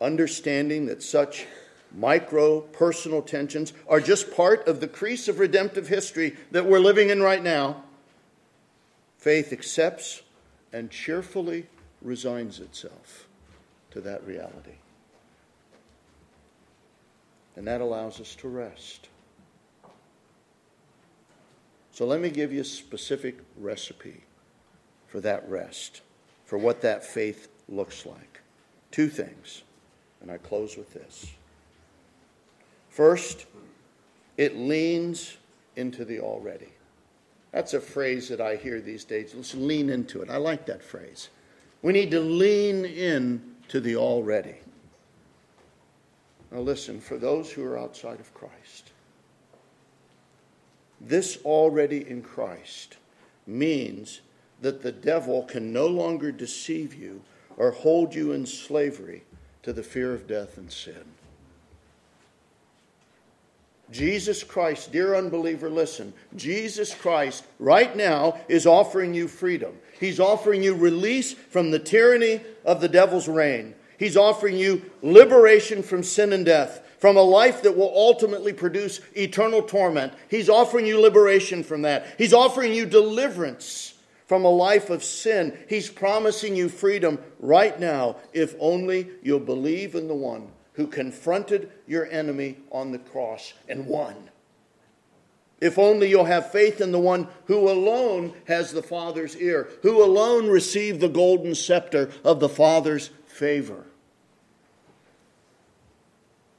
understanding 0.00 0.86
that 0.86 1.04
such 1.04 1.46
micro 1.94 2.60
personal 2.60 3.22
tensions 3.22 3.72
are 3.88 4.00
just 4.00 4.34
part 4.34 4.66
of 4.66 4.80
the 4.80 4.88
crease 4.88 5.28
of 5.28 5.38
redemptive 5.38 5.88
history 5.88 6.36
that 6.50 6.66
we're 6.66 6.78
living 6.78 7.10
in 7.10 7.22
right 7.22 7.42
now. 7.42 7.82
Faith 9.18 9.52
accepts 9.52 10.22
and 10.72 10.90
cheerfully 10.90 11.66
resigns 12.02 12.60
itself 12.60 13.26
to 13.90 14.00
that 14.00 14.26
reality. 14.26 14.78
And 17.56 17.66
that 17.66 17.80
allows 17.80 18.20
us 18.20 18.34
to 18.36 18.48
rest. 18.48 19.08
So 21.92 22.04
let 22.04 22.20
me 22.20 22.28
give 22.28 22.52
you 22.52 22.62
a 22.62 22.64
specific 22.64 23.38
recipe 23.56 24.24
for 25.06 25.20
that 25.20 25.48
rest, 25.48 26.02
for 26.44 26.58
what 26.58 26.80
that 26.80 27.04
faith 27.04 27.48
looks 27.68 28.04
like. 28.04 28.40
Two 28.90 29.08
things, 29.08 29.62
and 30.20 30.28
I 30.28 30.38
close 30.38 30.76
with 30.76 30.92
this. 30.92 31.26
First, 32.94 33.46
it 34.36 34.56
leans 34.56 35.36
into 35.74 36.04
the 36.04 36.20
already. 36.20 36.68
That's 37.50 37.74
a 37.74 37.80
phrase 37.80 38.28
that 38.28 38.40
I 38.40 38.54
hear 38.54 38.80
these 38.80 39.02
days. 39.02 39.34
Let's 39.34 39.52
lean 39.52 39.90
into 39.90 40.22
it. 40.22 40.30
I 40.30 40.36
like 40.36 40.64
that 40.66 40.80
phrase. 40.80 41.28
We 41.82 41.92
need 41.92 42.12
to 42.12 42.20
lean 42.20 42.84
in 42.84 43.42
to 43.66 43.80
the 43.80 43.96
already. 43.96 44.54
Now, 46.52 46.60
listen, 46.60 47.00
for 47.00 47.18
those 47.18 47.50
who 47.50 47.64
are 47.64 47.76
outside 47.76 48.20
of 48.20 48.32
Christ, 48.32 48.92
this 51.00 51.38
already 51.44 52.08
in 52.08 52.22
Christ 52.22 52.98
means 53.44 54.20
that 54.60 54.82
the 54.82 54.92
devil 54.92 55.42
can 55.42 55.72
no 55.72 55.88
longer 55.88 56.30
deceive 56.30 56.94
you 56.94 57.22
or 57.56 57.72
hold 57.72 58.14
you 58.14 58.30
in 58.30 58.46
slavery 58.46 59.24
to 59.64 59.72
the 59.72 59.82
fear 59.82 60.14
of 60.14 60.28
death 60.28 60.58
and 60.58 60.70
sin. 60.70 61.04
Jesus 63.90 64.42
Christ, 64.42 64.92
dear 64.92 65.14
unbeliever, 65.14 65.68
listen. 65.68 66.12
Jesus 66.36 66.94
Christ 66.94 67.44
right 67.58 67.94
now 67.94 68.40
is 68.48 68.66
offering 68.66 69.14
you 69.14 69.28
freedom. 69.28 69.76
He's 70.00 70.18
offering 70.18 70.62
you 70.62 70.74
release 70.74 71.32
from 71.34 71.70
the 71.70 71.78
tyranny 71.78 72.40
of 72.64 72.80
the 72.80 72.88
devil's 72.88 73.28
reign. 73.28 73.74
He's 73.98 74.16
offering 74.16 74.56
you 74.56 74.90
liberation 75.02 75.82
from 75.82 76.02
sin 76.02 76.32
and 76.32 76.44
death, 76.44 76.80
from 76.98 77.16
a 77.16 77.22
life 77.22 77.62
that 77.62 77.76
will 77.76 77.92
ultimately 77.94 78.52
produce 78.52 79.00
eternal 79.14 79.62
torment. 79.62 80.14
He's 80.28 80.48
offering 80.48 80.86
you 80.86 81.00
liberation 81.00 81.62
from 81.62 81.82
that. 81.82 82.06
He's 82.18 82.32
offering 82.32 82.72
you 82.72 82.86
deliverance 82.86 83.94
from 84.26 84.44
a 84.44 84.50
life 84.50 84.88
of 84.88 85.04
sin. 85.04 85.56
He's 85.68 85.90
promising 85.90 86.56
you 86.56 86.68
freedom 86.70 87.18
right 87.38 87.78
now 87.78 88.16
if 88.32 88.54
only 88.58 89.08
you'll 89.22 89.40
believe 89.40 89.94
in 89.94 90.08
the 90.08 90.14
one 90.14 90.48
who 90.74 90.86
confronted 90.86 91.70
your 91.86 92.06
enemy 92.10 92.56
on 92.70 92.92
the 92.92 92.98
cross 92.98 93.54
and 93.68 93.86
won. 93.86 94.30
If 95.60 95.78
only 95.78 96.10
you'll 96.10 96.24
have 96.24 96.52
faith 96.52 96.80
in 96.80 96.92
the 96.92 96.98
one 96.98 97.28
who 97.46 97.70
alone 97.70 98.34
has 98.46 98.72
the 98.72 98.82
Father's 98.82 99.36
ear, 99.36 99.68
who 99.82 100.04
alone 100.04 100.48
received 100.48 101.00
the 101.00 101.08
golden 101.08 101.54
scepter 101.54 102.10
of 102.22 102.40
the 102.40 102.48
Father's 102.48 103.10
favor. 103.26 103.84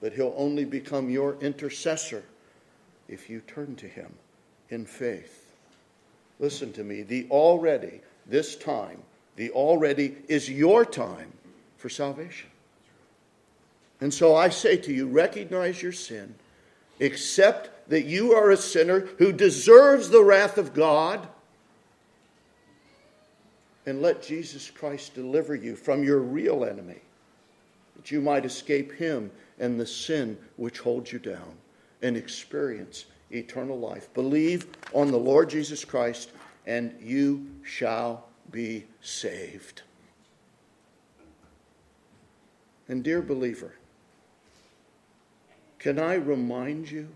But 0.02 0.14
he'll 0.14 0.34
only 0.38 0.66
become 0.66 1.10
your 1.10 1.36
intercessor 1.42 2.24
if 3.08 3.30
you 3.30 3.42
turn 3.42 3.76
to 3.76 3.88
him 3.88 4.14
in 4.70 4.86
faith. 4.86 5.56
Listen 6.40 6.74
to 6.74 6.84
me, 6.84 7.02
the 7.02 7.28
already, 7.30 8.02
this 8.26 8.56
time, 8.56 9.02
the 9.36 9.52
already 9.52 10.16
is 10.28 10.50
your 10.50 10.86
time 10.86 11.32
for 11.78 11.90
salvation. 11.90 12.50
And 14.02 14.14
so 14.14 14.36
I 14.36 14.50
say 14.50 14.78
to 14.78 14.94
you 14.94 15.08
recognize 15.08 15.82
your 15.82 15.92
sin, 15.92 16.36
accept 17.00 17.90
that 17.90 18.06
you 18.06 18.34
are 18.34 18.52
a 18.52 18.58
sinner 18.58 19.02
who 19.18 19.32
deserves 19.32 20.10
the 20.10 20.24
wrath 20.24 20.58
of 20.58 20.74
God, 20.74 21.28
and 23.86 24.02
let 24.02 24.24
Jesus 24.24 24.70
Christ 24.72 25.14
deliver 25.14 25.56
you 25.56 25.76
from 25.76 26.04
your 26.04 26.20
real 26.20 26.66
enemy, 26.66 27.00
that 27.96 28.12
you 28.12 28.20
might 28.20 28.46
escape 28.46 28.92
him 28.94 29.32
and 29.60 29.80
the 29.80 29.86
sin 29.86 30.38
which 30.58 30.80
holds 30.80 31.12
you 31.12 31.20
down 31.20 31.54
and 32.02 32.18
experience 32.18 33.06
eternal 33.32 33.80
life. 33.80 34.14
Believe 34.14 34.68
on 34.94 35.12
the 35.12 35.18
Lord 35.18 35.50
Jesus 35.50 35.86
Christ, 35.86 36.32
and 36.66 36.96
you 37.02 37.48
shall 37.64 38.26
be 38.52 38.86
saved. 39.02 39.84
And, 42.88 43.04
dear 43.04 43.22
believer, 43.22 43.74
can 45.86 46.00
I 46.00 46.16
remind 46.16 46.90
you 46.90 47.08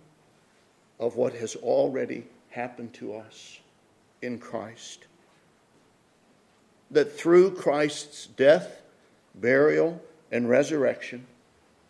of 1.00 1.16
what 1.16 1.34
has 1.34 1.56
already 1.56 2.24
happened 2.52 2.94
to 2.94 3.16
us 3.16 3.58
in 4.22 4.38
Christ? 4.38 5.08
That 6.92 7.12
through 7.12 7.56
Christ's 7.56 8.28
death, 8.28 8.84
burial, 9.34 10.00
and 10.32 10.48
resurrection, 10.48 11.26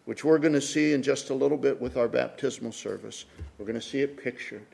which 0.06 0.24
we're 0.24 0.38
going 0.38 0.54
to 0.54 0.62
see 0.62 0.94
in 0.94 1.04
just 1.04 1.32
a 1.32 1.34
little 1.34 1.58
bit 1.58 1.82
with 1.82 1.98
our 1.98 2.08
baptismal 2.08 2.72
service, 2.72 3.26
we're 3.58 3.66
going 3.66 3.76
to 3.76 3.86
see 3.86 4.00
it 4.00 4.16
pictured. 4.16 4.66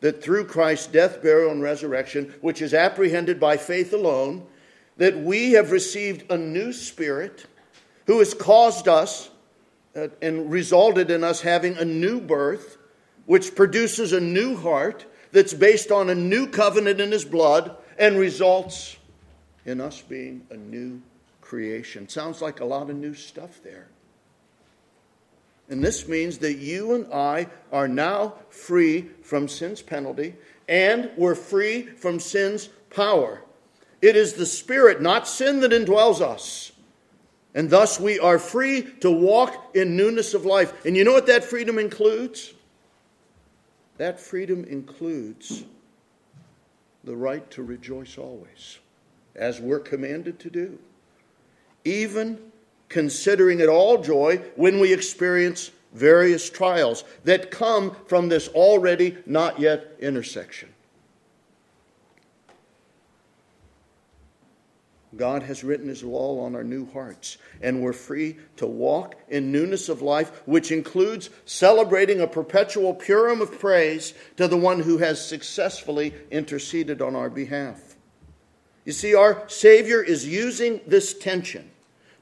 That 0.00 0.22
through 0.22 0.46
Christ's 0.46 0.86
death, 0.86 1.22
burial, 1.22 1.50
and 1.50 1.60
resurrection, 1.60 2.32
which 2.40 2.62
is 2.62 2.72
apprehended 2.72 3.38
by 3.38 3.58
faith 3.58 3.92
alone, 3.92 4.46
that 4.96 5.18
we 5.18 5.52
have 5.52 5.70
received 5.70 6.32
a 6.32 6.38
new 6.38 6.72
spirit 6.72 7.44
who 8.06 8.20
has 8.20 8.32
caused 8.32 8.88
us 8.88 9.28
uh, 9.96 10.08
and 10.22 10.50
resulted 10.50 11.10
in 11.10 11.24
us 11.24 11.40
having 11.40 11.76
a 11.76 11.84
new 11.84 12.20
birth, 12.20 12.78
which 13.26 13.54
produces 13.54 14.12
a 14.12 14.20
new 14.20 14.56
heart 14.56 15.04
that's 15.32 15.54
based 15.54 15.90
on 15.90 16.10
a 16.10 16.14
new 16.14 16.46
covenant 16.46 17.00
in 17.00 17.12
his 17.12 17.24
blood 17.24 17.76
and 17.98 18.18
results 18.18 18.96
in 19.64 19.80
us 19.80 20.00
being 20.02 20.46
a 20.50 20.56
new 20.56 21.00
creation. 21.40 22.08
Sounds 22.08 22.40
like 22.40 22.60
a 22.60 22.64
lot 22.64 22.90
of 22.90 22.96
new 22.96 23.14
stuff 23.14 23.60
there. 23.62 23.88
And 25.68 25.84
this 25.84 26.08
means 26.08 26.38
that 26.38 26.54
you 26.54 26.94
and 26.94 27.12
I 27.12 27.46
are 27.70 27.86
now 27.86 28.34
free 28.48 29.08
from 29.22 29.46
sin's 29.46 29.82
penalty 29.82 30.34
and 30.68 31.10
we're 31.16 31.34
free 31.34 31.82
from 31.82 32.18
sin's 32.20 32.68
power. 32.90 33.42
It 34.00 34.16
is 34.16 34.34
the 34.34 34.46
Spirit, 34.46 35.02
not 35.02 35.28
sin, 35.28 35.60
that 35.60 35.72
indwells 35.72 36.20
us. 36.20 36.72
And 37.54 37.68
thus 37.68 37.98
we 37.98 38.18
are 38.18 38.38
free 38.38 38.82
to 39.00 39.10
walk 39.10 39.74
in 39.74 39.96
newness 39.96 40.34
of 40.34 40.44
life. 40.44 40.84
And 40.86 40.96
you 40.96 41.04
know 41.04 41.12
what 41.12 41.26
that 41.26 41.44
freedom 41.44 41.78
includes? 41.78 42.54
That 43.98 44.20
freedom 44.20 44.64
includes 44.64 45.64
the 47.04 47.16
right 47.16 47.50
to 47.50 47.62
rejoice 47.62 48.18
always, 48.18 48.78
as 49.34 49.60
we're 49.60 49.80
commanded 49.80 50.38
to 50.40 50.50
do. 50.50 50.78
Even 51.84 52.38
considering 52.88 53.60
it 53.60 53.68
all 53.68 54.02
joy 54.02 54.38
when 54.56 54.80
we 54.80 54.92
experience 54.92 55.70
various 55.92 56.48
trials 56.48 57.04
that 57.24 57.50
come 57.50 57.96
from 58.06 58.28
this 58.28 58.48
already 58.48 59.16
not 59.26 59.58
yet 59.58 59.96
intersection. 59.98 60.68
God 65.16 65.42
has 65.42 65.64
written 65.64 65.88
His 65.88 66.04
law 66.04 66.44
on 66.44 66.54
our 66.54 66.62
new 66.62 66.88
hearts, 66.92 67.36
and 67.60 67.82
we're 67.82 67.92
free 67.92 68.36
to 68.56 68.66
walk 68.66 69.16
in 69.28 69.50
newness 69.50 69.88
of 69.88 70.02
life, 70.02 70.42
which 70.46 70.70
includes 70.70 71.30
celebrating 71.44 72.20
a 72.20 72.28
perpetual 72.28 72.94
Purim 72.94 73.40
of 73.40 73.58
praise 73.58 74.14
to 74.36 74.46
the 74.46 74.56
one 74.56 74.80
who 74.80 74.98
has 74.98 75.24
successfully 75.24 76.14
interceded 76.30 77.02
on 77.02 77.16
our 77.16 77.28
behalf. 77.28 77.96
You 78.84 78.92
see, 78.92 79.14
our 79.14 79.48
Savior 79.48 80.00
is 80.02 80.26
using 80.26 80.80
this 80.86 81.12
tension 81.12 81.70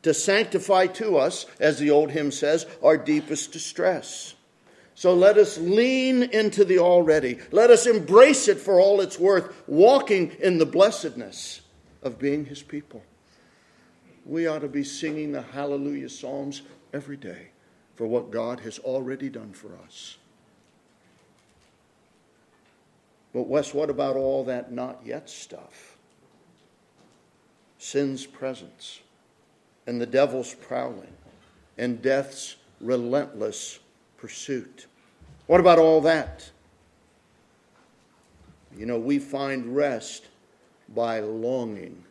to 0.03 0.15
sanctify 0.15 0.87
to 0.87 1.19
us, 1.19 1.45
as 1.61 1.79
the 1.79 1.91
old 1.91 2.11
hymn 2.11 2.31
says, 2.33 2.67
our 2.83 2.97
deepest 2.97 3.53
distress. 3.53 4.35
So 4.95 5.15
let 5.15 5.37
us 5.37 5.59
lean 5.59 6.23
into 6.23 6.65
the 6.65 6.79
already. 6.79 7.39
Let 7.53 7.71
us 7.71 7.87
embrace 7.87 8.49
it 8.49 8.59
for 8.59 8.81
all 8.81 9.01
it's 9.01 9.19
worth, 9.19 9.55
walking 9.69 10.33
in 10.41 10.59
the 10.59 10.67
blessedness 10.67 11.61
of 12.03 12.19
being 12.19 12.45
his 12.45 12.63
people. 12.63 13.03
We 14.25 14.47
ought 14.47 14.61
to 14.61 14.69
be 14.69 14.85
singing 14.85 15.33
the 15.33 15.43
hallelujah 15.43 16.09
psalms 16.09 16.63
every 16.93 17.17
day 17.17 17.49
for 17.97 18.07
what 18.07 18.31
God 18.31 18.61
has 18.61 18.79
already 18.79 19.29
done 19.29 19.53
for 19.53 19.71
us. 19.85 20.19
But, 23.33 23.49
Wes, 23.49 23.75
what 23.75 23.91
about 23.91 24.17
all 24.17 24.45
that 24.45 24.73
not 24.73 25.01
yet 25.05 25.29
stuff? 25.29 25.97
Sin's 27.79 28.27
presence, 28.27 29.01
and 29.87 30.01
the 30.01 30.07
devil's 30.07 30.55
prowling, 30.55 31.13
and 31.77 32.03
death's 32.03 32.57
relentless 32.81 33.79
pursuit. 34.17 34.87
What 35.47 35.61
about 35.61 35.79
all 35.79 36.01
that? 36.03 36.51
You 38.77 38.87
know, 38.87 38.99
we 38.99 39.19
find 39.19 39.75
rest 39.75 40.27
by 40.95 41.21
longing 41.21 42.05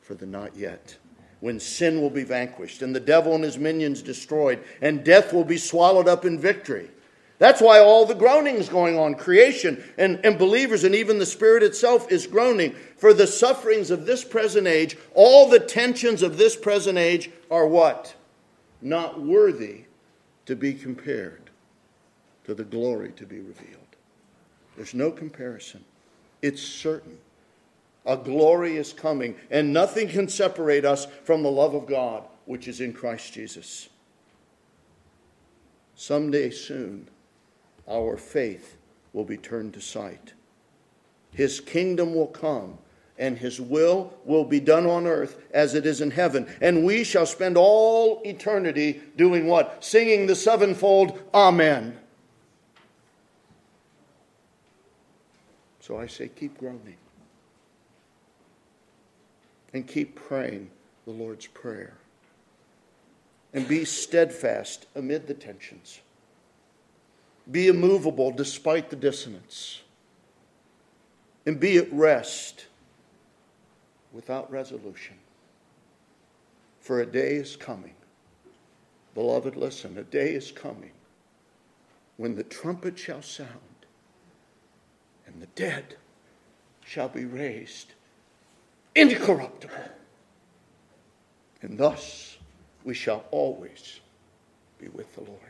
for 0.00 0.14
the 0.14 0.26
not 0.26 0.56
yet. 0.56 0.96
When 1.40 1.58
sin 1.58 2.00
will 2.00 2.10
be 2.10 2.24
vanquished, 2.24 2.82
and 2.82 2.94
the 2.94 3.00
devil 3.00 3.34
and 3.34 3.42
his 3.42 3.56
minions 3.56 4.02
destroyed, 4.02 4.62
and 4.82 5.04
death 5.04 5.32
will 5.32 5.44
be 5.44 5.56
swallowed 5.56 6.06
up 6.06 6.24
in 6.24 6.38
victory. 6.38 6.90
That's 7.38 7.62
why 7.62 7.78
all 7.78 8.04
the 8.04 8.14
groaning 8.14 8.56
is 8.56 8.68
going 8.68 8.98
on. 8.98 9.14
Creation 9.14 9.82
and, 9.96 10.20
and 10.24 10.38
believers, 10.38 10.84
and 10.84 10.94
even 10.94 11.18
the 11.18 11.24
Spirit 11.24 11.62
itself, 11.62 12.12
is 12.12 12.26
groaning. 12.26 12.74
For 12.98 13.14
the 13.14 13.26
sufferings 13.26 13.90
of 13.90 14.04
this 14.04 14.22
present 14.22 14.66
age, 14.66 14.98
all 15.14 15.48
the 15.48 15.58
tensions 15.58 16.22
of 16.22 16.36
this 16.36 16.54
present 16.54 16.98
age 16.98 17.30
are 17.50 17.66
what? 17.66 18.14
Not 18.82 19.22
worthy 19.22 19.84
to 20.44 20.54
be 20.54 20.74
compared 20.74 21.48
to 22.44 22.54
the 22.54 22.64
glory 22.64 23.12
to 23.12 23.24
be 23.24 23.38
revealed. 23.38 23.80
There's 24.76 24.92
no 24.92 25.10
comparison. 25.10 25.82
It's 26.42 26.60
certain. 26.60 27.16
A 28.06 28.16
glory 28.16 28.76
is 28.76 28.92
coming, 28.92 29.36
and 29.50 29.72
nothing 29.72 30.08
can 30.08 30.28
separate 30.28 30.84
us 30.84 31.06
from 31.24 31.42
the 31.42 31.50
love 31.50 31.74
of 31.74 31.86
God, 31.86 32.24
which 32.46 32.66
is 32.66 32.80
in 32.80 32.92
Christ 32.92 33.32
Jesus. 33.34 33.88
Someday 35.94 36.50
soon, 36.50 37.08
our 37.88 38.16
faith 38.16 38.78
will 39.12 39.24
be 39.24 39.36
turned 39.36 39.74
to 39.74 39.80
sight. 39.80 40.32
His 41.32 41.60
kingdom 41.60 42.14
will 42.14 42.26
come, 42.26 42.78
and 43.18 43.36
his 43.36 43.60
will 43.60 44.14
will 44.24 44.44
be 44.44 44.60
done 44.60 44.86
on 44.86 45.06
earth 45.06 45.42
as 45.52 45.74
it 45.74 45.84
is 45.84 46.00
in 46.00 46.10
heaven. 46.10 46.48
And 46.62 46.84
we 46.84 47.04
shall 47.04 47.26
spend 47.26 47.58
all 47.58 48.22
eternity 48.24 49.02
doing 49.16 49.46
what? 49.46 49.84
Singing 49.84 50.26
the 50.26 50.34
sevenfold 50.34 51.20
Amen. 51.34 51.98
So 55.80 55.98
I 55.98 56.06
say, 56.06 56.28
keep 56.28 56.56
groaning 56.56 56.96
and 59.72 59.86
keep 59.86 60.14
praying 60.14 60.70
the 61.04 61.12
Lord's 61.12 61.46
Prayer. 61.46 61.94
And 63.52 63.66
be 63.66 63.84
steadfast 63.84 64.86
amid 64.94 65.26
the 65.26 65.34
tensions. 65.34 66.00
Be 67.50 67.68
immovable 67.68 68.30
despite 68.30 68.90
the 68.90 68.96
dissonance. 68.96 69.82
And 71.46 71.58
be 71.58 71.78
at 71.78 71.92
rest 71.92 72.66
without 74.12 74.50
resolution. 74.50 75.16
For 76.80 77.00
a 77.00 77.06
day 77.06 77.34
is 77.34 77.56
coming. 77.56 77.94
Beloved, 79.14 79.56
listen, 79.56 79.98
a 79.98 80.04
day 80.04 80.34
is 80.34 80.52
coming 80.52 80.92
when 82.16 82.36
the 82.36 82.44
trumpet 82.44 82.98
shall 82.98 83.22
sound 83.22 83.50
and 85.26 85.40
the 85.40 85.46
dead 85.54 85.96
shall 86.84 87.08
be 87.08 87.24
raised 87.24 87.94
incorruptible. 89.00 89.74
And 91.62 91.78
thus 91.78 92.38
we 92.84 92.94
shall 92.94 93.24
always 93.30 94.00
be 94.78 94.88
with 94.88 95.14
the 95.14 95.22
Lord. 95.22 95.40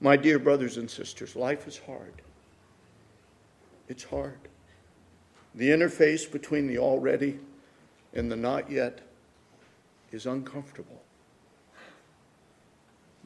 My 0.00 0.16
dear 0.16 0.38
brothers 0.38 0.76
and 0.76 0.90
sisters, 0.90 1.34
life 1.34 1.66
is 1.66 1.78
hard. 1.78 2.12
It's 3.88 4.04
hard. 4.04 4.38
The 5.54 5.70
interface 5.70 6.30
between 6.30 6.66
the 6.66 6.78
already 6.78 7.38
and 8.12 8.30
the 8.30 8.36
not 8.36 8.70
yet 8.70 9.00
is 10.12 10.26
uncomfortable. 10.26 11.00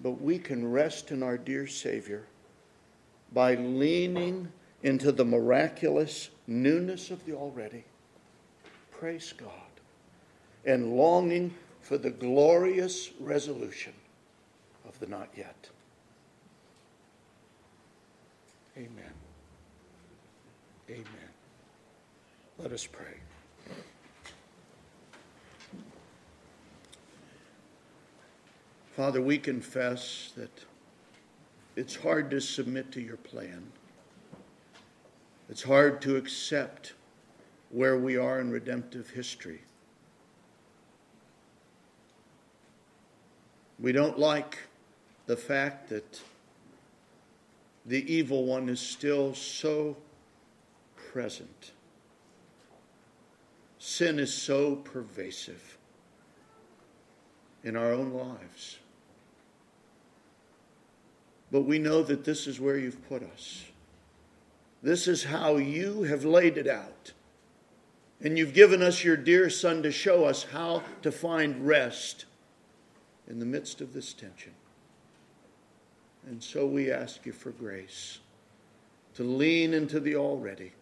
But 0.03 0.21
we 0.21 0.39
can 0.39 0.71
rest 0.71 1.11
in 1.11 1.23
our 1.23 1.37
dear 1.37 1.67
Savior 1.67 2.25
by 3.33 3.55
leaning 3.57 4.53
into 4.83 5.11
the 5.11 5.25
miraculous 5.25 6.31
newness 6.49 7.13
of 7.13 7.25
the 7.27 7.35
already. 7.35 7.85
Praise 8.91 9.33
God. 9.37 9.51
And 10.65 10.97
longing 10.97 11.55
for 11.83 11.97
the 11.99 12.11
glorious 12.11 13.11
resolution 13.21 13.93
of 14.89 14.99
the 14.99 15.07
not 15.07 15.29
yet. 15.37 15.69
Amen. 18.77 19.13
Amen. 20.91 21.05
Let 22.59 22.73
us 22.73 22.87
pray. 22.87 23.15
Father, 28.97 29.23
we 29.23 29.39
confess 29.39 30.33
that 30.37 30.51
it's 31.77 31.95
hard 31.95 32.31
to 32.31 32.41
submit 32.41 32.91
to 32.93 33.01
your 33.01 33.17
plan. 33.17 33.71
It's 35.49 35.63
hard 35.63 36.03
to 36.03 36.17
accept 36.17 36.93
where 37.71 37.97
we 37.99 38.17
are 38.17 38.41
in 38.41 38.51
redemptive 38.51 39.11
history. 39.11 39.61
We 43.79 43.93
don't 43.93 44.19
like 44.19 44.59
the 45.27 45.37
fact 45.37 45.89
that 45.91 46.21
the 47.87 48.13
evil 48.13 48.45
one 48.45 48.69
is 48.69 48.81
still 48.81 49.35
so 49.35 49.97
present. 51.13 51.73
Sin 53.79 54.19
is 54.19 54.35
so 54.35 54.77
pervasive 54.77 55.79
in 57.65 57.77
our 57.77 57.93
own 57.93 58.13
lives. 58.13 58.79
But 61.51 61.63
we 61.63 61.79
know 61.79 62.03
that 62.03 62.25
this 62.25 62.47
is 62.47 62.61
where 62.61 62.77
you've 62.77 63.09
put 63.09 63.23
us. 63.23 63.65
This 64.83 65.09
is 65.09 65.25
how 65.25 65.57
you 65.57 66.05
have 66.05 66.25
laid 66.25 66.57
it 66.57 66.69
out. 66.69 67.13
And 68.21 68.37
you've 68.37 68.55
given 68.55 68.83
us 68.83 69.05
your 69.05 69.17
dear 69.17 69.49
Son 69.51 69.83
to 69.83 69.93
show 69.93 70.25
us 70.25 70.45
how 70.45 70.83
to 71.03 71.13
find 71.13 71.67
rest 71.67 72.25
in 73.29 73.39
the 73.39 73.47
midst 73.47 73.81
of 73.81 73.93
this 73.93 74.13
tension. 74.13 74.53
And 76.27 76.43
so 76.43 76.67
we 76.67 76.91
ask 76.91 77.25
you 77.27 77.33
for 77.33 77.51
grace 77.51 78.19
to 79.15 79.25
lean 79.25 79.75
into 79.75 79.99
the 79.99 80.17
already, 80.17 80.73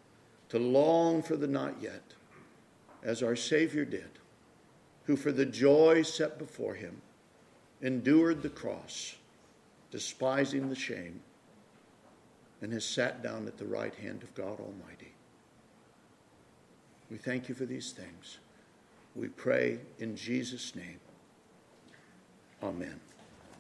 to 0.50 0.58
long 0.58 1.22
for 1.22 1.36
the 1.36 1.46
not 1.46 1.74
yet, 1.80 2.02
as 3.02 3.22
our 3.22 3.36
Savior 3.36 3.84
did, 3.84 4.10
who 5.04 5.16
for 5.16 5.32
the 5.32 5.46
joy 5.46 6.02
set 6.02 6.38
before 6.38 6.74
him 6.74 7.00
endured 7.80 8.42
the 8.42 8.48
cross, 8.48 9.16
despising 9.90 10.68
the 10.68 10.74
shame, 10.74 11.20
and 12.62 12.72
has 12.72 12.84
sat 12.84 13.22
down 13.22 13.46
at 13.46 13.58
the 13.58 13.66
right 13.66 13.94
hand 13.94 14.22
of 14.22 14.34
God 14.34 14.58
Almighty. 14.60 15.12
We 17.10 17.18
thank 17.18 17.48
you 17.48 17.54
for 17.54 17.66
these 17.66 17.92
things. 17.92 18.38
We 19.14 19.28
pray 19.28 19.78
in 19.98 20.16
Jesus' 20.16 20.74
name. 20.74 21.00
Amen. 22.62 23.00